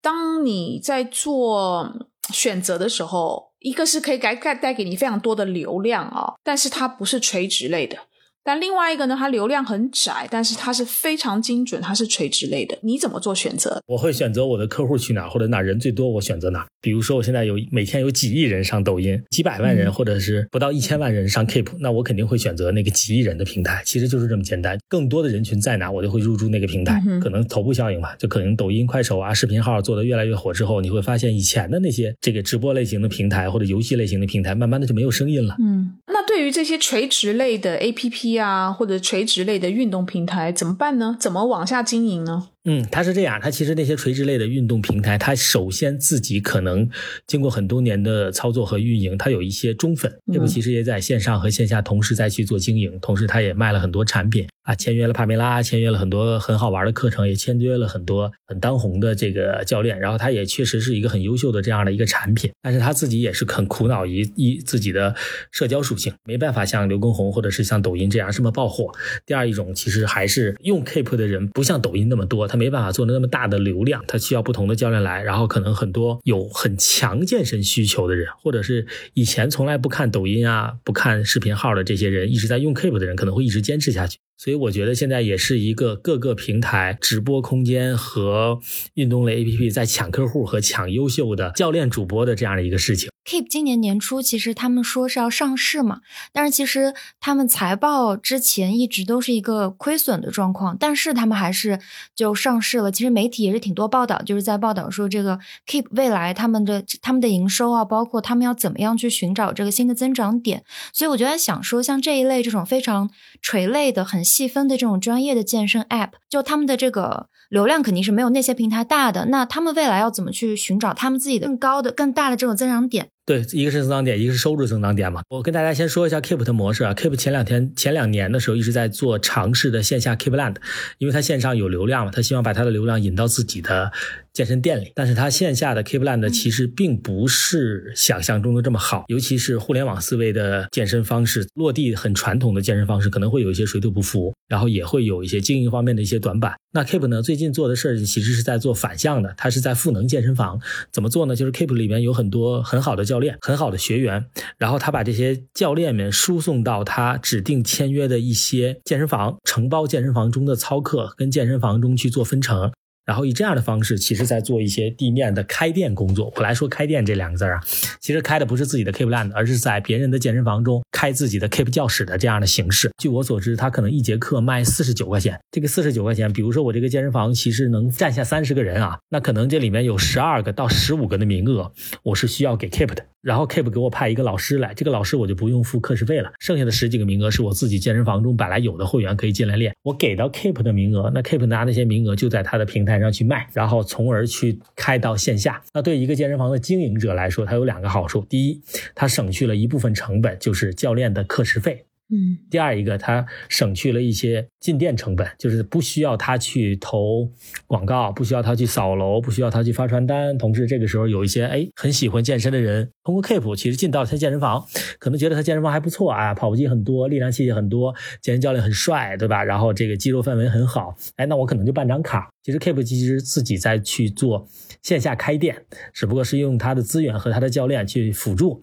[0.00, 3.51] 当你在做选择的时候。
[3.62, 7.96] 一个是可以改带带给你非常多的流量啊，但是它不是垂直类的。
[8.44, 12.76] 但另外一个呢，它流量很窄，但是它是非常精准，它是垂直类的。
[12.82, 13.80] 你怎么做选择？
[13.86, 16.66] 我会选择我的客户去哪，或者哪人最多，我选择哪。
[16.80, 23.80] 比如说，我现在有每天有几亿人上抖音，几百万人，或者是不到一千万人上 Keep，那我肯定会选择那个几亿人的平台。
[23.86, 24.76] 其实就是这么简单。
[24.88, 27.00] 更多的人群在哪，我就会入驻那个平台。
[27.20, 35.54] 可能头部效应吧，就可能抖音、快手啊、视频号做的越来越火之后，你会发现以前的那些这个直播类型的平台或者游戏类型的平台，慢慢的就没有声音了。
[35.60, 38.31] 嗯，那对于这些垂直类的 APP。
[38.32, 41.16] 呀，或者垂直类的运动平台怎么办呢？
[41.18, 42.48] 怎么往下经营呢？
[42.64, 46.88] 嗯，它是这样，它其实那些垂直类的运动平台，它首先自己可能
[47.26, 65.12] 经过很多年的操作和运营，它有一些忠粉，这个其实也在线上和线下同时在去做经营，同时它也卖了很多产品啊，签约了帕梅拉，签约了很多很好玩的课程，也签约了很多很当红的这个教练，然后它也确实是一个很优秀的这样的一个产品，但是他自己也是很苦恼于一自己的
[65.50, 68.92] 社交属性，没办法像刘畊宏或者是像抖音这样这么爆火。
[69.26, 72.51] 第二一种其实还是用 Keep 的人不像抖音那么多。
[72.52, 84.18] 他没办法做的那么大的流量，他需要不同的教练来，然后可能很多有很强健身需求的人，或者是以前从来不看抖音啊、不看视频号的这些人，一直在用 Keep 的人，可能会一直坚持下去。
[84.36, 88.60] 所以我觉得现在也是一个各个平台直播空间和
[88.94, 93.08] 运动类 APP 在抢客户和抢优秀的教练主播的这样的一个事情。
[93.24, 96.00] Keep 今年年初其实他们说是要上市嘛，
[96.32, 101.78] 但是其实他们财报之前一直都是一个亏损的状况，但是他们还是
[102.16, 102.90] 就上市了。
[102.90, 110.64] 其实媒体也是挺多报道，就是在报道说这个 Keep 未来他们的他们的营收啊，包括他们要怎么样去寻找这个新的增长点。
[110.92, 113.08] 所以我就在想说，像这一类这种非常
[113.40, 119.26] 垂类的、很细分的这种专业的健身 App，就他们的这个流量肯定是没有那些平台大的。
[119.26, 123.10] 那他们未来要怎么去寻找他们自己的更高的、更大的这种增长点？
[123.24, 125.22] 对，一个是增长点，一个是收入增长点嘛。
[125.28, 126.92] 我跟大家先说一下 Keep 的模式啊。
[126.92, 130.56] Keep 前两天、前两年的时候一直在做尝试的线下 Keep Land，
[130.98, 133.92] 因为它线上有流量嘛，他希望把他的流量引到自己的
[134.32, 134.90] 健身店里。
[134.94, 146.54] 但是它线下的 Keep Land 其实并不是想象中的这么好，尤其是互联网思维的健身方式，落地很传统的健身方式可能会有一些水土不服，然后也会有一些经营方面的一些短板。
[146.74, 150.58] 那 Keep 呢，最近做的事儿其实是在做反向的，它是在赋能健身房。
[150.90, 151.36] 怎么做呢？
[151.36, 153.02] 就是 Keep 里面有很多很好的。
[153.12, 154.24] 教练很好的学员，
[154.56, 162.70] 然后他把这些教练们输送到他指定签约的一些健身房，承包健身房中的操课，跟健身房中去做分成。
[163.04, 166.32] 然后以这样的方式，其实在做一些地面的开店工作。
[166.36, 167.60] 我来说“开店”这两个字啊，
[168.00, 172.90] 其实开的不是自己的 Keep Land，而是在别人的健身房中开自己的 Keep 教室的这样的形式。
[172.98, 175.38] 据我所知，他可能一节课卖四十九块钱。
[175.50, 181.72] 这个四十九块钱，比如说我这个健身房其实能站下三十个人啊，那可能这里面有十二个到十五个的名额，
[182.04, 183.04] 我是需要给 Keep 的。
[183.20, 186.32] 然后 Keep 给我派一个老师来，这个老师我就不用付课时费了。
[186.40, 195.62] 剩下的十几个名额是我自己健身房中本来有的会员可以进来练，我给到 Keep 的名额，那 Keep 拿那些名额就在他的平台台上去卖，然后从而去开到线下。
[195.72, 198.60] 那对一个健身房的经营者来说，它有两个好处：第一，
[198.94, 201.86] 它省去了一部分成本，就是教练的课时费。
[202.14, 207.26] 嗯，第二一个，它省去了一些进店成本，就是不需要他去投
[207.66, 210.36] 广告，不需要他去扫楼，不需要他去发传单。
[210.36, 214.62] 同时，这个时候有一些哎很喜欢健身的人，通过 Keep 其实进到他健身房，
[214.98, 219.42] 可能觉得他健身房还不错啊，跑步机很多，力量器械很多，健身教练很帅，对吧？
[219.42, 222.28] 然后这个肌肉氛围很好，哎，那我可能就办张卡。
[222.42, 224.46] 其实 Keep 其实自己在去做
[224.82, 228.62] 线下开店，只不过是用他的资源和他的教练去辅助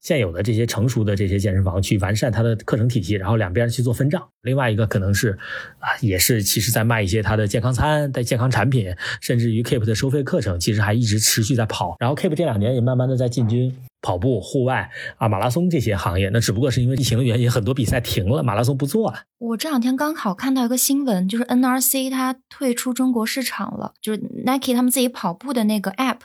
[0.00, 4.28] 现有的这些成熟的这些健身房去完善他的课程体系，然后两边去做分账。
[4.42, 5.38] 另外一个可能是
[5.78, 11.96] 啊，也是其实在卖一些他的健康餐、带健康产品，甚至于 Keep 的收费课程，其实还一直持续在跑。
[12.00, 13.74] 然后 Keep 这两年也慢慢的在进军。
[14.02, 19.22] 跑步、户外啊、马拉松这些行业，那只不过是因为疫情的原因，很多比赛停了，马拉松不做了。
[19.38, 26.18] 我这两天刚好看到一个新闻，就是 NRC 它退出中国市场了，就是 Nike 他们自己跑步的那个 App，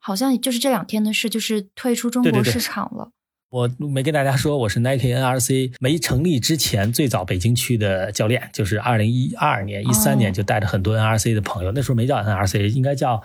[0.00, 3.10] 好像就是这两天的事，就是退出中国市场了。
[3.50, 13.22] 我没跟大家说，我是 Nike NRC 没成立之前最早北京区的教练，就是二零一二年、一三年就带着很多 NRC 的朋友，那时候没叫 NRC，应该叫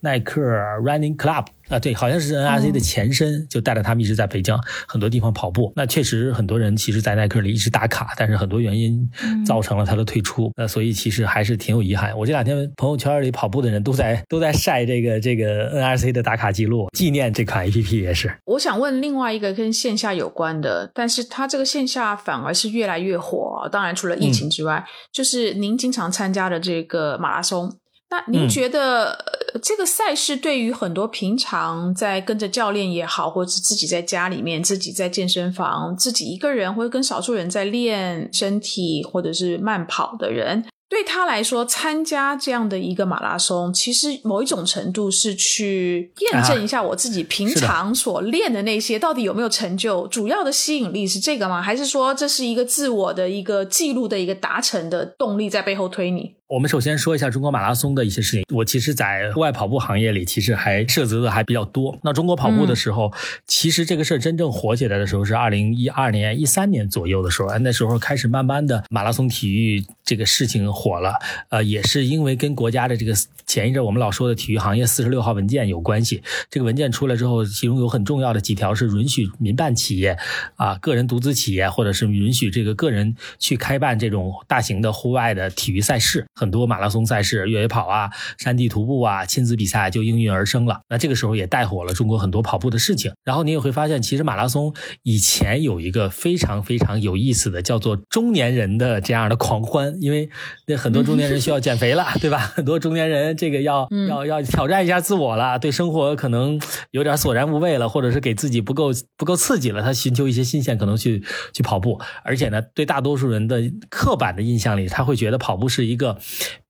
[0.00, 0.42] 耐克
[0.80, 1.46] Running Club。
[1.68, 5.72] 啊，对，好像是 NRC 的前身，就带着他们一直在北疆很多地方跑步。
[5.76, 9.08] 那确实很多人其实，在耐克里一直打卡，但是很多原因
[9.44, 10.50] 造成了他的退出。
[10.56, 12.16] 那所以其实还是挺有遗憾。
[12.16, 18.34] 我这两天朋友圈里跑步的人都在都在晒这个这个 NRC 的打卡记录，纪念这款 APP 也是。
[18.46, 23.68] 我想问另外一个跟线下有关的，但是它这个线下反而是越来越火。
[23.70, 27.76] 当然，除了疫情之外，就是您经常参加的这个马拉松。
[28.10, 29.18] 那您觉得
[29.62, 50.06] 这个赛事对于很多平常在跟着教练也好，或者是自己在家里面、自己在健身房、自己一个人或者跟少数人在练身体或者是慢跑的人，对他来说，参加这样的一个马拉松，其实某一种程度是去验证一下我自己平常所练的那些到底有没有成就。
[50.06, 51.60] 主要的吸引力是这个吗？
[51.60, 56.37] 还是说这是一个自我的一个记录的一个达成的动力在背后推你？
[56.48, 58.42] 我们首先说一下中国马拉松的一些事情。
[58.54, 61.98] 我其实，在户外跑步行业里，其实还涉足的还比较多。
[62.02, 63.12] 那中国跑步的时候，
[63.46, 71.12] 其实这个事儿真正火起来的时候是二零一二年、一三年左右的时候，那时候开始慢慢的马拉松体育这个事情火了。
[71.50, 73.12] 呃，也是因为跟国家的这个
[73.46, 76.22] 前一阵我们老说的体育行业四十六号文件有关系。
[76.48, 80.16] 这个文件出来之后，其中有很重要的几条是允许民办企业、
[80.56, 86.24] 啊个人独资企业，或者是允许这个个人去开办这种大型的户外的体育赛事。
[86.38, 90.82] 很多马拉松赛事、越野跑啊、山地徒步啊、亲子比赛就应运而生了。
[90.88, 93.12] 那这个时候也带火了中国很多跑步的事情。
[93.24, 94.72] 然后你也会发现，其实马拉松
[95.02, 100.30] 以前有一个非常非常有意思的，叫做中年人的这样的狂欢，因为
[100.68, 102.38] 那很多中年人需要减肥了， 对吧？
[102.38, 106.60] 很多中年人这个要要要挑战一下自我了，对生活可能
[106.92, 111.22] 有点索然无味了，或者是给自己不够不够刺激了，他寻求一些新鲜，可能去
[111.52, 112.00] 去跑步。
[112.22, 116.16] 而且呢，对大多数人的刻板的印象里，他会觉得跑步是一个。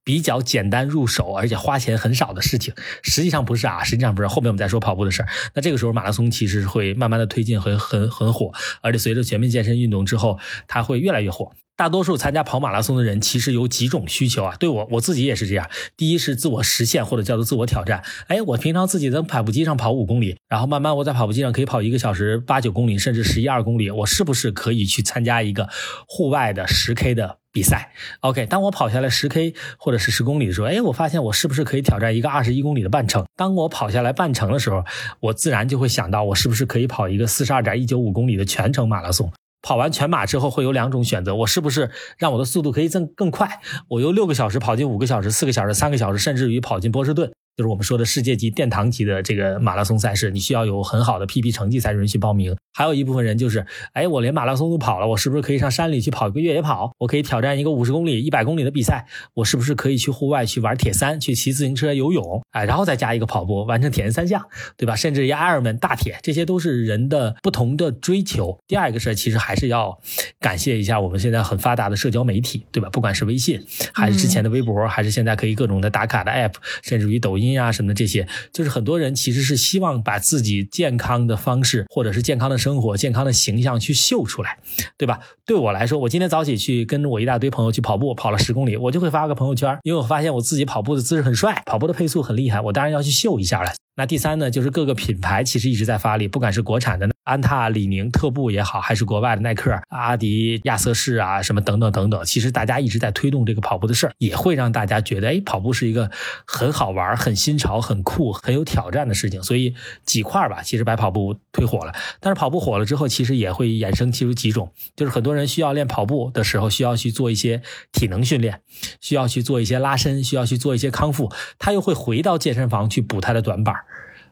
[0.05, 4.29] 比较简单入手，而且花钱很少的事情，实际上不是啊，实际上不是。
[4.29, 5.29] 后面我们再说跑步的事儿。
[5.55, 11.53] 那这个时候马拉松其实会慢慢的推进，很很很火，而且随着全民健身运动之后，它会越来越火。
[11.79, 15.71] 大多数参加跑马拉松的人其实有几种需求啊，对我我自己也是这样。
[15.97, 18.03] 第一是自我实现或者叫做自我挑战。
[18.27, 25.69] 哎，我平常自己在跑步机上跑五公里，然后慢慢我在跑步机上可以跑一个小时八九公里，甚至十一二公里，我是不是可以去参加一个
[26.09, 27.39] 户外的十 K 的？
[27.51, 28.45] 比赛，OK。
[28.47, 33.25] 当我跑下来十 K 或者是十公里的时候，哎，我发现我是不是可以挑战一个二十一公里的半程？
[33.37, 34.85] 当我跑下来半程的时候，
[35.21, 39.33] 我自然就会想到，我是不是可以跑一个四十二点一九五公里的全程马拉松？
[39.63, 43.61] 跑完全马之后会有两种选择，我是不是让我的速度可以更更快？
[43.89, 47.33] 我由六个小时跑进五个小时、四个小时、三个小时，甚至于跑进波士顿。
[47.59, 52.57] 就是我们说的世界级殿堂级的这个马拉松赛事，你需要有很好的 PB 成绩才允许报名。
[52.73, 56.93] 还有一部分人就是，哎，我连马拉松都跑了，我是不是可以上山里去跑一个越野跑？
[56.99, 59.05] 我可以挑战一个五十公里、一百公里的比赛？
[59.35, 62.41] 我是不是可以去户外去玩铁三、去骑自行车、游泳？
[62.53, 64.95] 哎，然后再加一个跑步，完成铁人三项，对吧？
[64.95, 68.57] 甚至于 Ironman 大铁，这些都是人的不同的追求。
[68.69, 69.99] 第二个事儿，其实还是要
[70.39, 72.89] 感谢一下我们现在很发达的社交媒体，对吧？
[72.91, 73.61] 不管是微信，
[73.93, 78.27] 还是之前的微博，还是现在可以各种的打卡的 App，甚至于抖音啊什么的这些。
[78.53, 84.59] 就是很多人其实是希望把自己健康的方式，或者是健康的生活、健康的形象去秀出来，
[84.97, 85.21] 对吧？
[85.47, 93.71] 对我来说，我今天早起去跟着我一大堆朋友去跑步，跑了十公里，我就会发个朋友圈，因为我发现我自己跑步的姿势很帅，跑步的配速很厉害，我当然要去秀一下了。
[93.97, 106.11] 那第三呢，就是各个品牌其实一直在发力，不管是国产的安踏、李宁、特步也好，还是国外的耐克、阿迪、亚瑟士啊，什么等等等等，其实大家一直在推动这个跑步的事儿，也会让大家觉得，哎，跑步是一个
[106.47, 109.43] 很好玩、很新潮、很酷、很有挑战的事情。
[109.43, 109.75] 所以
[110.07, 111.93] 几块吧，其实把跑步推火了。
[112.19, 117.61] 但是跑步火了之后，其实也会衍生其出几种，就是很多人需要练跑步的时候，需要去做一些
[117.93, 118.63] 体能训练，
[119.03, 123.75] 需要去做一些拉伸，需要去做一些康复，他又会回到健身房去补他的短板。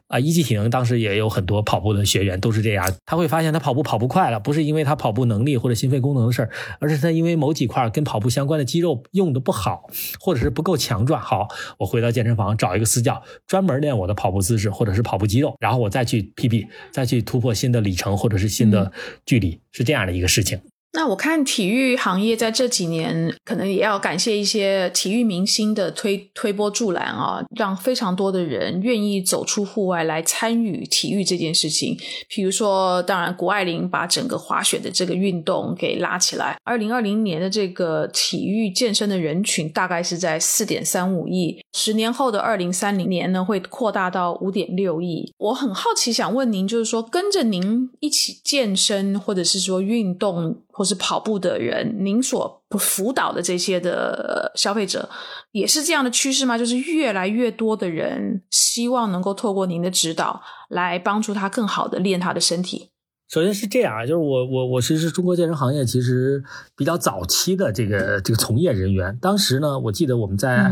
[0.07, 9.89] 啊，一级体能当时也有很多跑步的学员都是这样，他会发现他跑步跑不快了，不是因为他跑步能力或者心肺功能的事儿，而是他因为某几块跟跑步相关的肌肉用的不好，
[10.19, 11.21] 或者是不够强壮。
[11.21, 18.91] 好，我回到健身房找一个私教，专门练我的跑步姿势或者是跑步肌肉，然后我再去 PB，再去突破新的里程或者是新的
[19.25, 20.59] 距离，是这样的一个事情。
[20.97, 31.95] 那我看体育行业在这几年，可能也要感谢一些体育明星的推推波助澜啊，让非常多的人愿意走出户外来参与体育这件事情。
[32.27, 36.57] 比如说，当然，谷爱凌把整个滑雪的这个运动给拉起来。
[36.63, 45.31] 二零二零年的这个体育健身的人群大概是在四点三五亿，十年后的二零三零年呢，会扩大到五点六亿。
[45.37, 50.57] 我很好奇，想问您，就是说跟着您一起健身，或者是说运动。
[50.77, 55.09] 或是跑步的人，您所辅导的这些的消费者，
[55.51, 56.55] 也是这样的趋势吗？
[56.55, 62.91] 就是越来越多的人希望能够透过您的指导，来帮助他更好的练他的身体。
[63.27, 66.43] 首先是这样啊，就是我我我其实是中国健身行业其实
[66.75, 69.17] 比较早期的这个这个从业人员。
[69.19, 70.71] 当时呢，我记得我们在。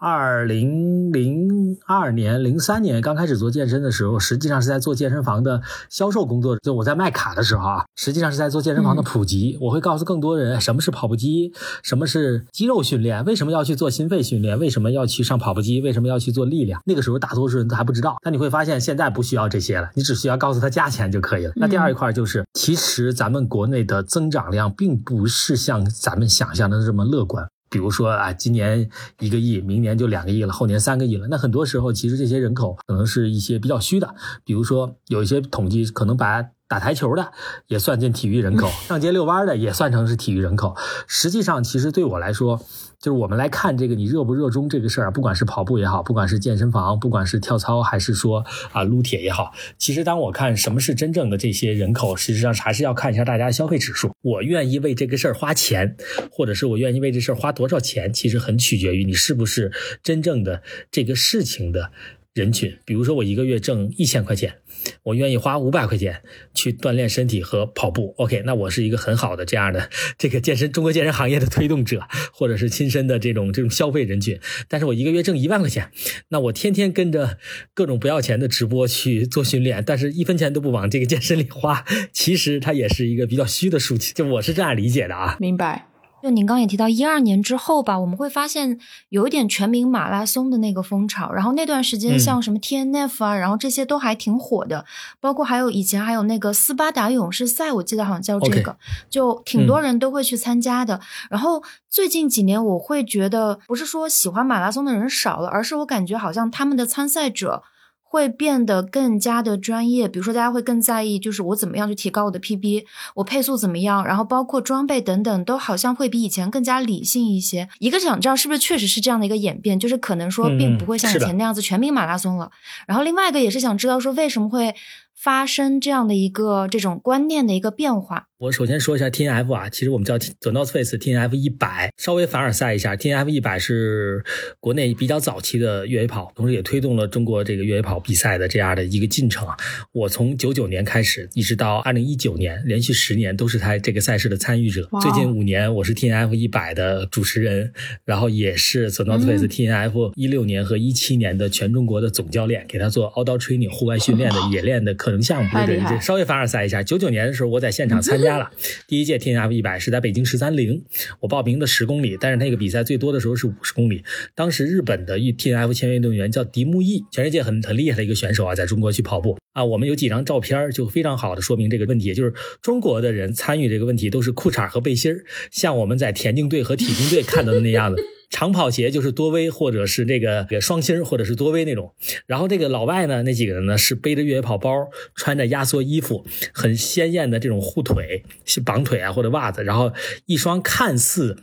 [0.00, 6.56] 二零零二年、零三年刚开始做健身的时候，实际上是在做健身房的销售工作。
[6.60, 9.58] 就我在卖卡的时候啊，实际上是在做健身房的普及。
[9.60, 16.80] 我会告诉更多人什么是跑步机，什么是肌肉训练，为什么要去做心肺训练，为什么要去上跑步机，为什么要去做力量。
[16.84, 18.18] 那个时候大多数人都还不知道。
[18.22, 21.52] 但你会发现现在不需要这些了，你只需要告诉他价钱就可以了。
[21.56, 27.48] 那第二一块就是，其实咱们国内的增长量并不是像咱们想象的这么乐观。
[27.70, 28.88] 比如说啊，今年
[29.20, 31.26] 一个亿，明年就两个亿了，后年三个亿了。
[31.28, 34.14] 那很多时候，其实这些人口可能是一些比较虚的。
[34.44, 37.32] 比如说，有一些统计可能把打台球的
[37.66, 40.76] 也算进体育人口， 上街遛弯的也算成是体育人口。
[41.06, 42.60] 实际上，其实对我来说，
[43.00, 54.12] 就是我们来看这个你热不热衷这个事儿，不管是跑步也好，不管是健身房，不管是跳操，还是说啊撸铁也好，其实当我看什么是真正的这些人口，实际上还是要看一下大家的消费指数。
[54.20, 55.96] 我愿意为这个事儿花钱，
[56.30, 59.72] 或者是我愿意为这事儿花多少钱，其实很取决于你是不是
[60.02, 61.92] 真正的这个事情的。
[62.34, 64.58] 人群，比如说我一个月挣一千块钱，
[65.02, 66.22] 我愿意花五百块钱
[66.54, 68.14] 去锻炼身体和跑步。
[68.18, 74.38] OK，那我是一个很好的这样的这个健身中国健身行业的推动者，或者是亲身的这种这种消费人群。
[74.68, 75.90] 但是我一个月挣一万块钱，
[76.28, 77.38] 那我天天跟着
[77.74, 84.12] 各种不要钱的直播去做训练，但是一分钱都不往这个健身里花，其实它也是一个比较虚的数据。
[84.12, 85.87] 就我是这样理解的啊，明白。
[86.22, 88.78] 就您刚也提到一二年之后吧，我们会发现
[89.10, 94.84] 有一点全民马拉松的那个风潮，然后那段时间像什么 T N F 啊，然后这些都还挺火的，
[95.20, 98.76] 包括还有以前还有那个斯巴达勇士赛，我记得好像叫这个，
[99.08, 101.00] 就挺多人都会去参加的。
[101.30, 107.62] 然后最近几年，我会觉得不是说喜欢马拉松的人少了，而是我感觉好像他们的参赛者。
[108.10, 112.84] 会变得更加的专业，比如说大家会更在意，就是我怎么样去提高我的 PB，
[113.16, 117.68] 我配速怎么样，然后包括装备等等，都好像会比以前更加理性一些。
[117.78, 122.50] 一个想知道是不是确实是这样的一个演变，就是可能说并不会像以前那样子全民马拉松了。
[122.86, 124.74] 然后另外一个也是想知道说为什么会
[125.14, 128.27] 发生这样的一个这种观念的一个变化。
[128.38, 134.24] 我首先说一下 T N F 啊，其实我们叫 The North Face T N F 一百，稍微凡尔赛一下，T N F 一百是
[134.60, 139.44] 国内比较早期的越野跑，同时也推动了中国这个越野跑比赛的这样的一个进程。
[139.90, 144.88] 我从九九年开始，一直到二零一九年，连续十年都是他这个赛事的参与者。
[145.02, 147.72] 最近五年，我是 T N F 一百的主持人，
[148.04, 155.50] 然后也是 The North Face T N F 一六年和一七年的全中国的总教练，给他做 Outdoor Training 户外训练的野练的课程项目。
[155.66, 158.27] 对对，稍微凡尔赛一下，九九年的时候我在现场参 加。
[158.28, 158.50] 加了
[158.86, 160.84] 第一届 T N F 一百是在北京十三陵，
[161.20, 164.04] 我报名的十公里，但是那个比赛最多的时候是五十公里。
[164.34, 169.64] 当时日本的 T N F 签约运动员叫迪木易，全世界很很厉害的一个选手啊，在中国去跑步啊。
[169.64, 175.16] 我们有几张照片就非常好的说明这个问题，就是中国的人参与这个问题都是裤衩和背心
[175.50, 178.04] 像我们在田径队和体工队看到的那样子。
[178.30, 181.94] 长跑鞋就是多威，或者是这个双星，或者是多威那种。
[182.26, 188.22] 然后这个老外呢，那几个人呢是背着越野跑包，穿着压缩衣服，很鲜艳的这种护腿、
[188.64, 189.92] 绑腿啊或者袜子，然后
[190.26, 191.38] 一双看似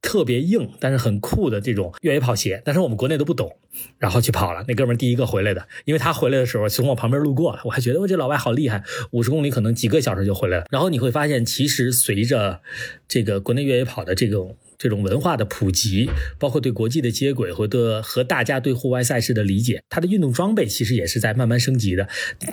[0.00, 2.62] 特别硬但是很酷的这种越野跑鞋。
[2.64, 3.56] 但是我们国内都不懂，
[3.98, 4.64] 然后去跑了。
[4.68, 10.66] 那哥们第一个回来的，因为他回来的时候从我旁边路过了，我还觉得我这老外好厉害，五十公里可能几个小时就回来了。
[10.70, 12.60] 然后你会发现，其实随着
[13.08, 14.56] 这个国内越野跑的这种。
[14.78, 16.08] 这种文化的普及，
[16.38, 22.08] 包括对国际的接轨和的和大家对户外赛事的理解，它的运动装备其实也是在慢慢升级的。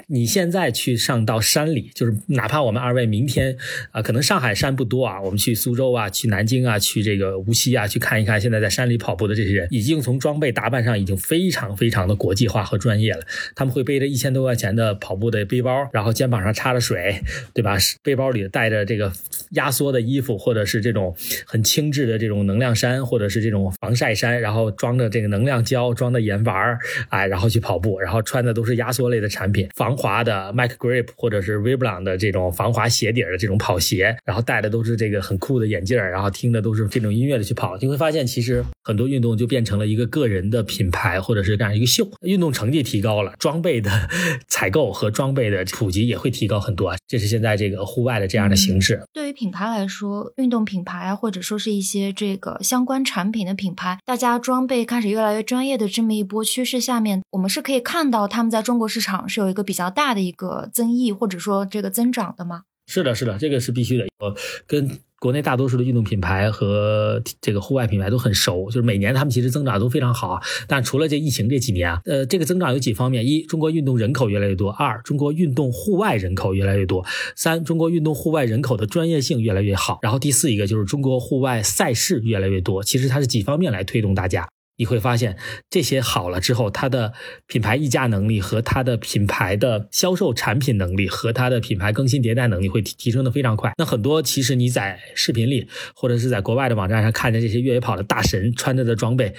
[0.08, 3.56] 你现在去上到山里，就是哪怕我们二位明天
[3.92, 13.22] 啊，可能上海山不多啊，我们去苏州啊，去南京啊，去这个无锡啊，去看一看现在在山里跑步的这些人，已经从装备打扮上已经非常非常的国际化和专业了。
[13.54, 17.22] 他们会背着一千多块钱的跑步的背包，然后肩膀上插着水，
[17.54, 17.78] 对吧？
[18.02, 19.14] 背包里带着这个
[19.52, 21.16] 压缩的衣服，或者是这种
[21.46, 22.15] 很轻质的。
[22.18, 42.08] 这种能量衫，或者是这种防晒衫，然后装着这个能量胶，装的盐丸儿，哎，然后去跑步，然后穿的都是压缩类的产品，防滑的 Mac Grip 或者是 Vibram 的这种防滑鞋底的这种跑鞋，然后戴的都是这个很酷的眼镜然后听的都是这种音乐的去跑，你会发现其实很多运动就变成了一个个人的品牌，或者是这样一个秀。
[42.22, 43.92] 运动成绩提高了，装备的
[44.48, 49.02] 采购和装备的普及也会提高很多啊，这是现在这个户外的这样的形式。
[49.12, 52.05] 对于品牌来说，运动品牌啊，或者说是一些。
[52.12, 62.64] 这个相关产品的品牌，大家装备开始越来越专业的这么一波趋势下面，我们是可以看到他们在中国市场是有一个比较大的一个增益，或者说这个增长的吗？
[62.88, 64.06] 是的，是的，这个是必须的。
[64.20, 64.36] 我
[64.68, 65.00] 跟。
[65.20, 70.40] 国内大多数的运动品牌和这个户外品牌都很熟，就是每年他们其实增长都非常好。
[70.68, 77.02] 但除了这疫情这几年啊，呃，这个增长有几方面：一，中国运动人口越来越多；二，中国运动户外人口越来越多；
[77.36, 80.00] 三，中国运动户外人口的专业性越来越好。
[80.02, 82.84] 然后第四一个就是中国户外赛事越来越多。
[82.84, 84.48] 其实它是几方面来推动大家。
[84.78, 85.38] 你会发现
[85.70, 87.14] 这些好了之后，它的
[87.48, 93.74] 品牌溢价能力和它的品牌的销售产品能力和它的品牌更新迭代能力会提提升的非常快。
[93.78, 99.34] 那很多其实你在视频里或者是在国外的网站上看见这些越野跑的大神穿着的装备。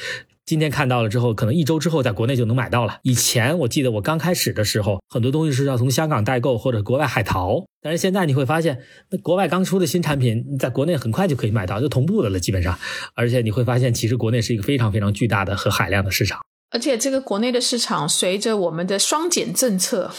[0.46, 3.00] 今天看到了之后，可能一周之后在国内就能买到了。
[3.02, 8.78] 以前我记得我刚开始的时候，很多东西是要从香港代购或者国外海淘，但是现在你会发现，
[9.10, 12.78] 那国外刚出的新产品，你在国内很快就可以买到，就同步的了，基本上。
[13.16, 16.38] 而且你会发现，其实国内是一个非常非常巨大的和海量的市场。
[16.76, 20.10] 而且这个国内的市场，随着我们的双减政策，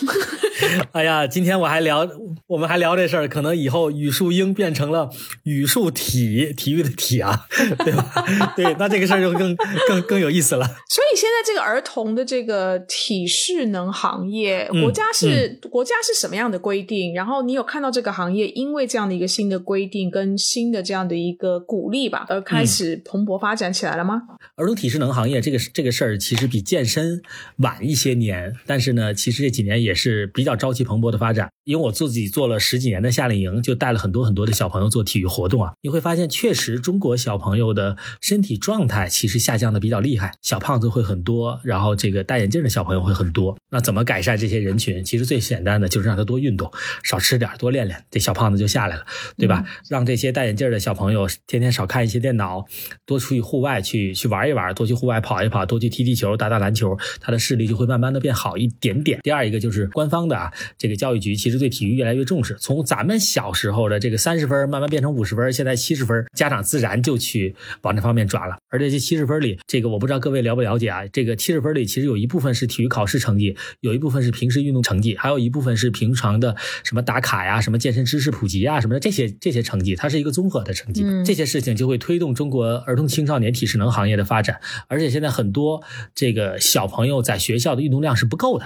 [0.91, 2.09] 哎呀，今天我还聊，
[2.47, 5.07] 我们还聊这事儿，可能以后语数英变成了
[5.43, 7.45] 语数体，体育的体啊，
[7.85, 8.53] 对吧？
[8.57, 9.55] 对，那这个事儿就更
[9.87, 10.65] 更更有意思了。
[10.89, 17.13] 所以现在这个儿童的这个体适能行业，国家是、国家是什么样的规定？
[17.13, 24.23] 然后你有看到这个行业因为这样的一个新的规定跟新的这样的一个鼓励吧，而开始蓬勃发展起来了吗？
[24.55, 27.21] 儿童体适能行业这个这个事儿其实比健身
[27.57, 31.49] 晚一些年，但是呢，其实这几年也是比较朝气蓬勃的发展。
[31.65, 43.57] 因为我自己做了十几年的夏令营，就带了很多很多的小朋友做体育活动啊，你会发现，确实中国小朋友的身体状态其实下降的比较厉害，小胖子会很多，然后这个戴眼镜的小朋友会很多。
[43.69, 45.03] 那怎么改善这些人群？
[45.03, 46.71] 其实最简单的就是让他多运动，
[47.03, 49.05] 少吃点，多练练，这小胖子就下来了，
[49.37, 49.65] 对吧？
[49.89, 52.65] 让这些戴眼镜的小朋友天天少看一些电脑，
[53.05, 59.19] 多出去户外去去玩一玩，多去户外跑一跑，多去踢踢球、打打篮球，他的视力就会慢慢的变好一点点。
[59.23, 68.57] 第二一个就是官方的啊，这个教育局其实对体育越来越重视，从咱们小时候的这个三十分慢慢变成五十分，现在七十分，家长自然就去往这方面转了。
[68.69, 71.05] 而且这七十分里，这个我不知道各位了不了解啊？
[71.07, 81.05] 这个七十分里其实有一部分是体育考试成绩，有一部分是平时运动成绩，还有一部分是平常的什么打卡呀、什么健身知识普及啊什么的这些这些成绩，它是一个综合的成绩。
[81.25, 84.59] 这些事情就会推动中国儿童青少年体适能行业的发展。
[84.87, 85.83] 而且现在很多
[86.17, 88.65] 这个小朋友在学校的运动量是不够的。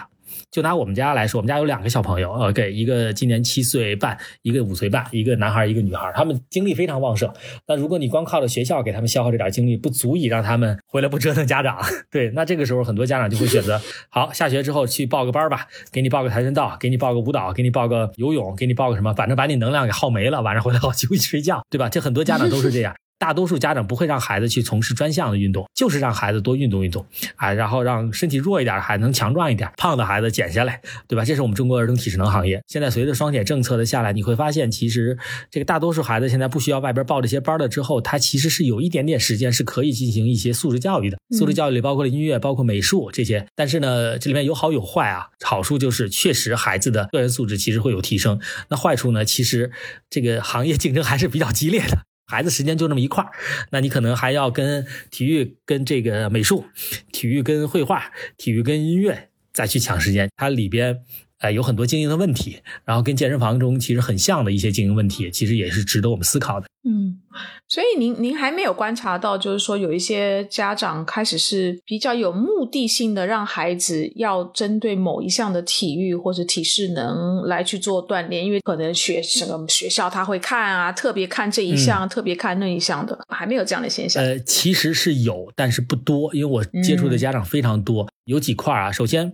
[0.49, 7.31] 就拿我们家来说，我们家有两个小朋友，OK，一个今年七岁半，一个五岁半，一个男孩，一个女孩，他们精力非常旺盛。
[7.67, 11.77] 那如果你光靠着学校给他们消耗这点精力，不足以让他们回来不折腾家长。
[12.09, 13.79] 对，那这个时候很多家长就会选择，
[14.09, 21.89] 好，下学之后去报个班吧，给你报个跆拳道，给你报个舞蹈，给你报个游泳，给你报个什么，反正把你能量给耗没了，晚上回来好休息睡觉，对吧？
[21.89, 22.95] 这很多家长都是这样。
[23.21, 27.05] 大多数家长不会让孩子去从事专项的运动，就是让孩子多运动运动，
[27.35, 31.23] 啊，然后让身体弱一点的孩子能强壮一点，胖的孩子减下来，对吧？
[31.23, 32.59] 这是我们中国儿童体适能行业。
[32.67, 35.15] 现在随着双减政策的下来，你会发现，其实
[35.51, 41.19] 这个大多数孩子现在不需要外边报这些班了，之后他其实是有一点点时间是可以进行一些素质教育的。
[41.29, 43.45] 素质教育里包括了音乐，包括美术这些。
[43.55, 45.27] 但是呢，这里面有好有坏啊。
[45.45, 49.71] 好处就是确实孩子的个人素质其实会有提升，那坏处呢，其实
[50.09, 51.99] 这个行业竞争还是比较激烈的。
[52.31, 53.29] 孩子时间就那么一块儿，
[53.71, 56.63] 那你可能还要跟体育、跟这个美术、
[57.11, 60.29] 体育跟绘画、体育跟音乐再去抢时间。
[60.37, 61.03] 它里边
[61.41, 66.67] 呃有很多经营的问题，然后跟健身房中其实很像的一些经营问题，其实也是值得我们思考的。
[66.83, 67.19] 嗯，
[67.67, 84.23] 所以您您还没有观察到，就是说有一些家长开始是比较有目的性的，让孩子要针对某一项的体育或者体适能来去做锻炼，因为可能学什么学校他会看啊，特别看这一项，特别看那一项的，还没有这样的现象。
[84.23, 88.91] 呃，其实是有，但是不多，因为我接触的家长非常多，有几块啊。
[88.91, 89.31] 首先，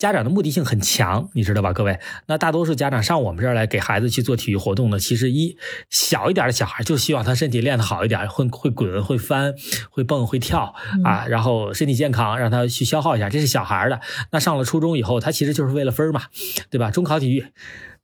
[0.00, 2.00] 家长的目的性很强，你知道吧，各位？
[2.24, 5.58] 那大多数家长上我们这儿来给孩子去做体育活动呢，其实一
[5.90, 6.82] 小一点的小孩。
[6.82, 9.54] 就希望他身体练得好一点，会会滚、会翻、
[9.90, 10.74] 会蹦、会跳
[11.04, 14.00] 啊，然后身体健康，让他去消耗一下，这是小孩的。
[14.32, 16.22] 那上了初中以后，他其实就是为了分嘛，
[16.70, 16.90] 对吧？
[16.90, 17.44] 中考体育。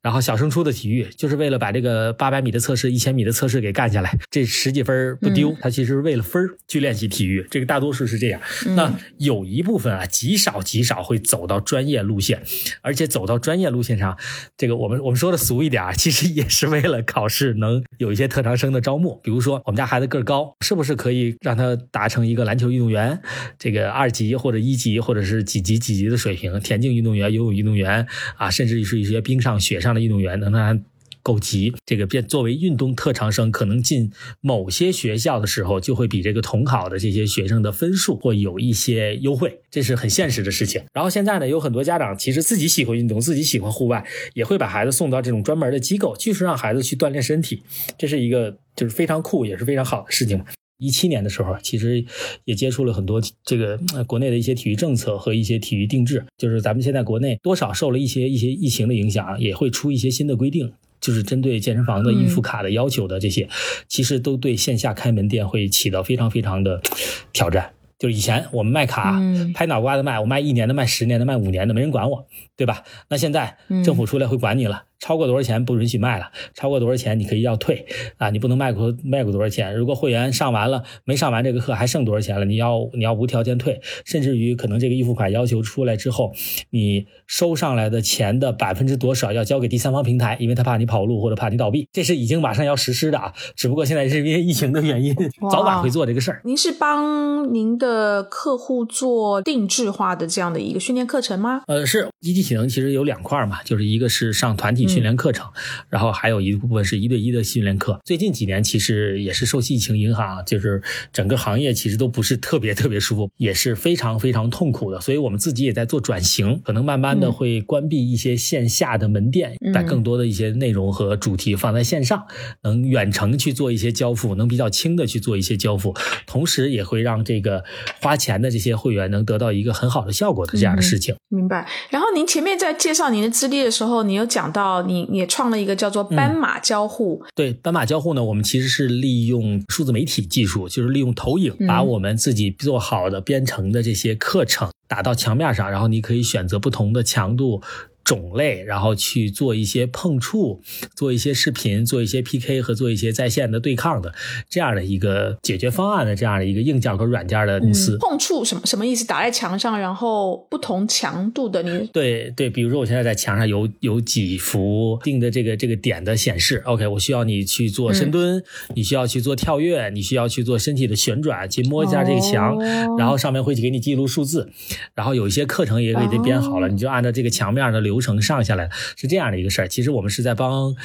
[0.07, 5.53] 然后小升初的体育就是为了把这个八百米的测试、一千米的测试给干下来， 这十几分不丢。
[5.61, 8.41] 他其实是为了分去练习体育，这个大多数是这样。
[8.77, 12.41] 那有一部分啊，极少极少会走到专业路线，
[12.83, 14.17] 而且走到专业路线上，
[14.57, 19.21] 这个我们我们说的俗一点啊，其实也是为了考试能有一些特长生的招募。
[19.25, 23.21] 比如说我们家孩子个儿高，是不是可以让他达成一个篮球运动员，
[23.59, 26.61] 这个二级或者一级或者是几级几级的水平？
[26.61, 29.96] 田径运动员、游泳运动员啊，甚至是一些冰上、雪上。
[30.01, 30.83] 运动员能让他
[31.23, 40.85] 够级，这个变作为运动特长生，可能进某些学校的时候，就会比这个统考的这些学生的分数会有一些优惠，这是很现实的事情。
[40.93, 47.65] 然后现在呢，有很多家长其实自己喜欢运动，自己喜欢户外，也会把孩子送到这种专门的机构，就是让孩子去锻炼身体，
[47.99, 50.41] 这是一个就是非常酷也是非常好的事情。
[50.79, 52.05] 一七年的时候，其实
[52.45, 63.49] 也接触了很多这个国内的一些体育政策和一些体育定制，就是咱们现在国内多少受了一些一些疫情的影响，也会出一些新的规定，就是针对健身房的预付卡的要求的这些，
[63.89, 66.81] 其实都对线下开门店会起到非常非常的
[67.33, 67.73] 挑战。
[67.99, 69.19] 就是以前我们卖卡
[69.55, 72.27] 拍脑瓜子卖，我卖一年的、卖十年的、卖五年的，没人管我，
[72.57, 72.83] 对吧？
[73.09, 77.87] 那现在政府出来会管你了，超过多少钱不允许卖了，超过多少钱你可以要退
[78.17, 79.75] 啊，你不能卖过卖过多少钱。
[79.75, 86.33] 如果会员上完了没上完这个课还剩多少钱了，你要你要无条件退，甚至于可能这个预付款要求出来之后，
[86.71, 93.35] 你收上来的钱的百分之多少要交给第三方平台，因为他怕你跑路或者怕你倒闭，这是已经马上要实施的啊。
[93.55, 95.15] 只不过现在是因为疫情的原因，
[95.51, 96.41] 早晚会做这个事儿。
[96.45, 101.63] 您是帮您的客户做定制化的这样的一个训练课程吗？
[101.67, 105.51] 呃，是一级体能其实有两块嘛，就是一个是上团体训练课程，
[105.91, 108.01] 然后还有一部分是一对一的训练课。
[108.05, 110.81] 最近几年其实也是受疫情影响，就是
[111.13, 115.01] 整个行业其实都不是特别特别舒服，也是非常非常痛苦的。
[115.01, 122.27] 所以我们自己也在做转型，可能慢慢的会关闭一些线下的门店，把更多的一些内容和主题放在线上，
[122.63, 125.95] 能远程去做一些交付，能比较轻的去做一些交付，
[126.27, 127.65] 同时也会让这个
[128.01, 131.17] 花钱的这些会员能得到一个很好的效果的这样的事情。
[131.29, 131.67] 明白。
[131.91, 137.25] 然后您前面在介绍您的资历的时候，你有讲到你也创了一个叫做斑马交互。
[137.35, 147.63] 对，斑马交互呢，我们其实是利用数字媒体技术，就是利用投影，把我们自己做好的编程的这些课程打到墙面上，然后你可以选择不同的强度。
[148.07, 150.63] 种类，然后去做一些碰触，
[150.95, 154.15] 做一些视频，做一些 PK 和做一些在线的对抗的
[154.49, 157.99] 这样的一个解决方案的这样的一个硬件和软件的公司。
[157.99, 159.05] 碰触什么什么意思？
[159.05, 161.91] 打在墙上，然后不同强度的你。
[161.93, 168.41] 对对，比如说我现在在墙上有有几幅定的这个这个点的显示，OK，我需要你去做深蹲，
[168.77, 172.57] 你需要去做跳跃，你需要去做身体的旋转，去摸一下这个墙，
[172.97, 174.49] 然后上面会给你记录数字，
[174.95, 177.96] 然后有一些课程也给你编好了，你就按照这个墙面的流。
[177.97, 180.77] 流程上下来是这样的一个事儿，其实我们是在帮。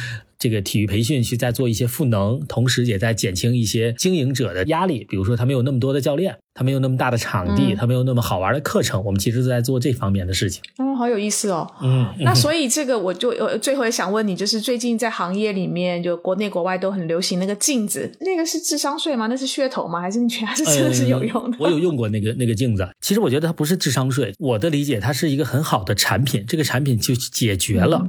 [0.42, 5.06] 这个体育培训去在做一些赋能，同时也在减轻一些经营者的压力。
[5.08, 9.04] 比如说，他没有那么多的教练，他没有那么大的场地，他没有那么好玩的课程。
[9.06, 10.60] 我们其实是在做这方面的事情。
[10.80, 11.72] 嗯，好有意思哦。
[11.84, 19.28] 嗯，那 所以这个我就呃最后也想问你，就是最近在行业里面，就国内国外都很流行那个镜子，那个是智商税吗？
[19.28, 20.02] 那是噱头吗？
[20.02, 21.58] 还是你觉得是真的是有用的？
[21.60, 24.34] 我有用过那个那个镜子，其实我觉得它不是智商税。
[24.39, 26.44] 我的理解，它是一个很好的产品。
[26.48, 28.08] 这个产品就解决了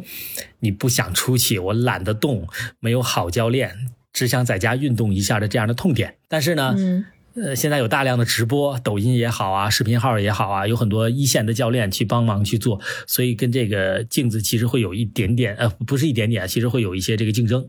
[0.63, 2.13] 你不想出去，我懒得。
[2.23, 2.47] 动
[2.79, 6.75] 没有好教练，只想在家运动一下的这样的痛点，但是呢。
[6.79, 7.05] 嗯
[7.35, 17.66] 呃，现在有大量的直播，抖音也好啊，视频号也好啊，有很多一线的教练去帮忙去做，所以跟这个镜子其实会有一点点，呃，不是一点点，其实会有一些这个竞争。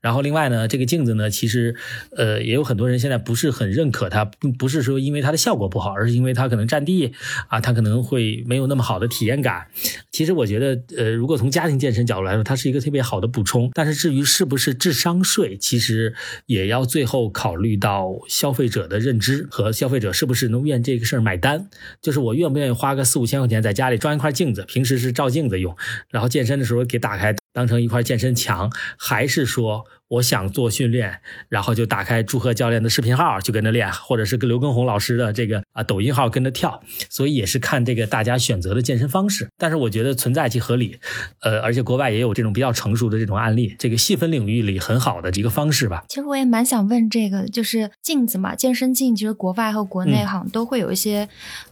[0.00, 1.76] 然后另外呢，这个镜子呢，其实
[2.16, 4.24] 呃也有很多人现在不是很认可它，
[4.58, 7.12] 不是说因为它的效果不好，而是因为它可能占地
[7.46, 9.68] 啊，它可能会没有那么好的体验感。
[10.10, 13.70] 其实我觉得，呃，如果从家庭健身角度来说，它是一个特别好的补充。
[13.74, 16.14] 但是至于是不是智商税，其实
[16.46, 19.03] 也要最后考虑到消费者的。
[19.04, 21.68] 认知和消费者是不是能愿这个事儿买单？
[22.00, 25.76] 就是我愿不愿意花个四五千块钱在家里装一块镜子，平时是照镜子用，
[26.08, 29.84] 然后健身的时候给打开当成一块健身墙，还是说？
[30.08, 39.48] 我想做训练，然后就打开祝贺教练的视频号，就跟着练，或者是跟刘畊宏老师的这个啊抖音号跟着跳，所以也是看这个大家选择的健身方式。
[39.56, 40.98] 但是我觉得存在即合理，
[41.40, 46.04] 呃，而且国外也有这种比较成熟的这种案例，这个细分领域里很好的一个方式吧。
[46.08, 51.26] 其实我也蛮想问这个，就是镜子嘛，健身镜，其实国外和国内好像都会有一些，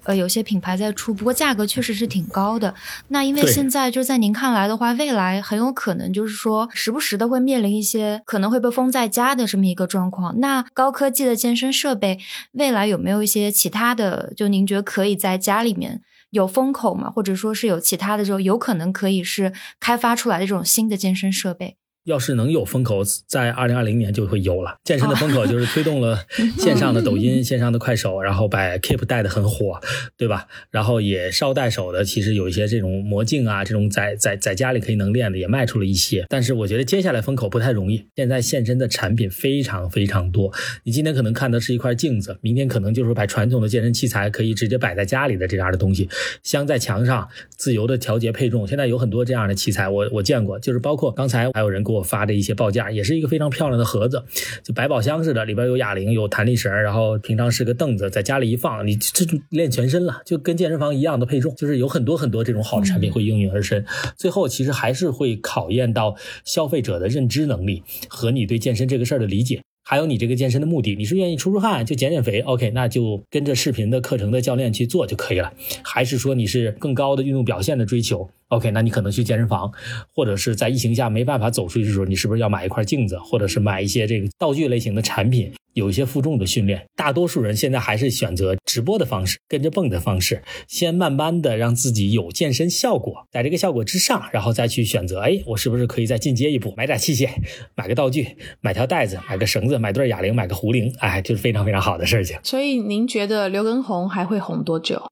[0.05, 2.75] 呃，有些品牌在出，不过价格确实是挺高的。
[3.09, 8.22] 那因为现在就在您看来的话，未来很有可能就是说时不时的会面临一些。
[8.25, 12.19] 可能会被封在家的这么一个状况，那高科技的健身设备
[12.53, 14.33] 未来有没有一些其他的？
[14.37, 17.11] 就您觉得可以在家里面有风口吗？
[17.11, 21.77] 或者说是有其他的，就有可能可以是开发出来的这种新的健身设备？
[22.05, 24.77] 要是能有风口，在二零二零年就会有了。
[24.83, 26.19] 健身的风口就是推动了
[26.59, 29.81] 线上的抖音、 线上的快手，然后把 Keep 带的很火，
[30.17, 30.49] 对吧？
[30.71, 36.27] 然后也捎带手的，其实有一些这种魔镜啊，这种在在在家里可以能练的，也卖出了一些。
[36.29, 38.05] 但是我觉得接下来风口不太容易。
[38.17, 46.09] 现在现身的产品非常非常多，你今天可能看的是一块镜子，明天可能就是把传统的健身器材可以直接摆在家里的这样的东西，
[46.43, 48.67] 镶在墙上，自由的调节配重。
[48.67, 54.25] 现在有很多这样的器材，我我见过，就是包括刚才还有人给我发的一些报价，也是一个非常漂亮的盒子，
[54.65, 63.85] 就百宝箱似的，里边有哑铃，有弹力绳，然后平常是个凳子，在家里一放，你这就练全身了，就跟健身房一样的配重，就是有很多很多这种好的产品会应运而生。
[64.17, 69.61] 最后其实还是会考验到消费者的认知能力和你对健身这个事儿的理解。
[69.85, 75.53] 还有你这个健身的目的，你是愿意出出汗就减减肥，OK，那就跟着视频的课程的教练去做就可以了。
[75.83, 79.73] 还是说你是更高的运动表现的追求 OK，那你可能去健身房，
[80.15, 85.51] 或者是在疫情下没办法走出去的时候，你是不是要买一块镜子，或者是买一些这个道具类型的产品？
[85.73, 97.31] 有一些负重的训练，大多数人现在还是选择直播的方式，跟着蹦的方式，先慢慢的让自己有健身效果，在这个效果之上，然后再去选择，哎，我是不是可以再进阶一步，买点器械，
[97.75, 102.37] 买个道具，买条带子，买个绳子，买对哑铃，买个壶铃，哎，就是非常非常好的事情。
[102.43, 105.03] 所以您觉得刘畊宏还会红多久？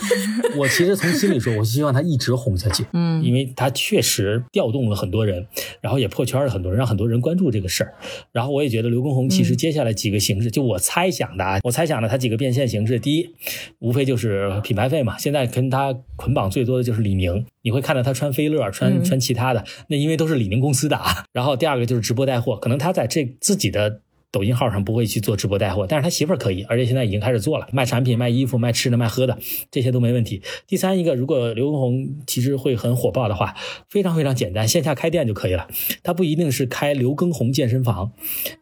[0.56, 5.46] 我其实从心里说，我希望他一直红下去，嗯，因为他确实调动了很多人，
[5.80, 7.94] 然后也破圈了很多人，让很多人关注这个事儿。
[8.32, 13.30] 然后我也觉得刘畊宏其实接下来几个形式，就我猜想的啊，我猜想的他几个变现形式，第一，
[13.78, 15.18] 无非就是品牌费嘛。
[15.18, 21.24] 现在跟他捆绑最多的就是李宁，你会看到他穿飞乐，穿穿其他的，那因为都是李宁公司的啊。
[21.32, 24.00] 然后第二个就是直播带货，可能他在这自己的。
[24.36, 29.38] 抖音号上不会去做直播带货，但是他媳妇儿可以，而且现在已经开始做了，卖产品、卖衣服、卖吃的、卖喝的，
[29.70, 30.42] 这些都没问题。
[30.66, 33.54] 第三一个，如果刘畊宏其实会很火爆的话，
[33.88, 35.66] 非常非常简单，线下开店就可以了。
[36.02, 38.12] 他不一定是开刘畊宏健身房，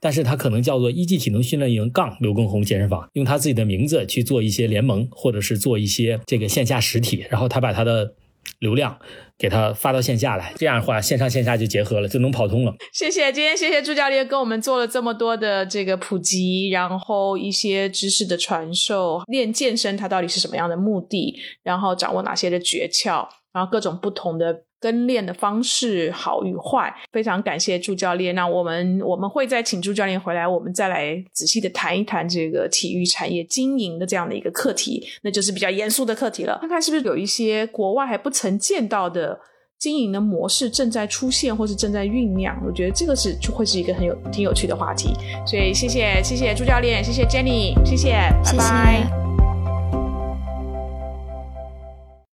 [0.00, 8.14] 但是他可能叫做一级体能训练营杠刘畊宏健身房，用他自己的名字去做一些联盟，或者是做一些这个线下实体，然后他把他的。
[8.60, 8.98] 流量
[9.38, 12.74] 给他发到线下来，这样的话线上线下就结合了，就能跑通了。
[12.92, 24.64] 谢谢，今天谢谢朱教练跟我们做了这么多的这个普及，然后一些知识的传授，练健身它到底是什么样的目的，然后掌握哪些的诀窍，然后各种不同的。
[24.84, 28.34] 跟练的方式好与坏，非常感谢朱教练。
[28.34, 36.58] 那我们我们会再请朱教练回来，我们再来仔细的谈一谈这个体育产业经营的这样的一个课题，那就是比较严肃的课题了。
[36.60, 39.40] 看看是不是有一些国外还不曾见到的
[39.78, 42.54] 经营的模式正在出现，或是正在酝酿。
[42.66, 45.14] 我觉得这个是就会是一个很有挺有趣的话题。
[45.46, 48.10] 所以谢谢谢谢朱教练，谢谢 Jenny，谢谢，
[48.44, 49.33] 拜拜。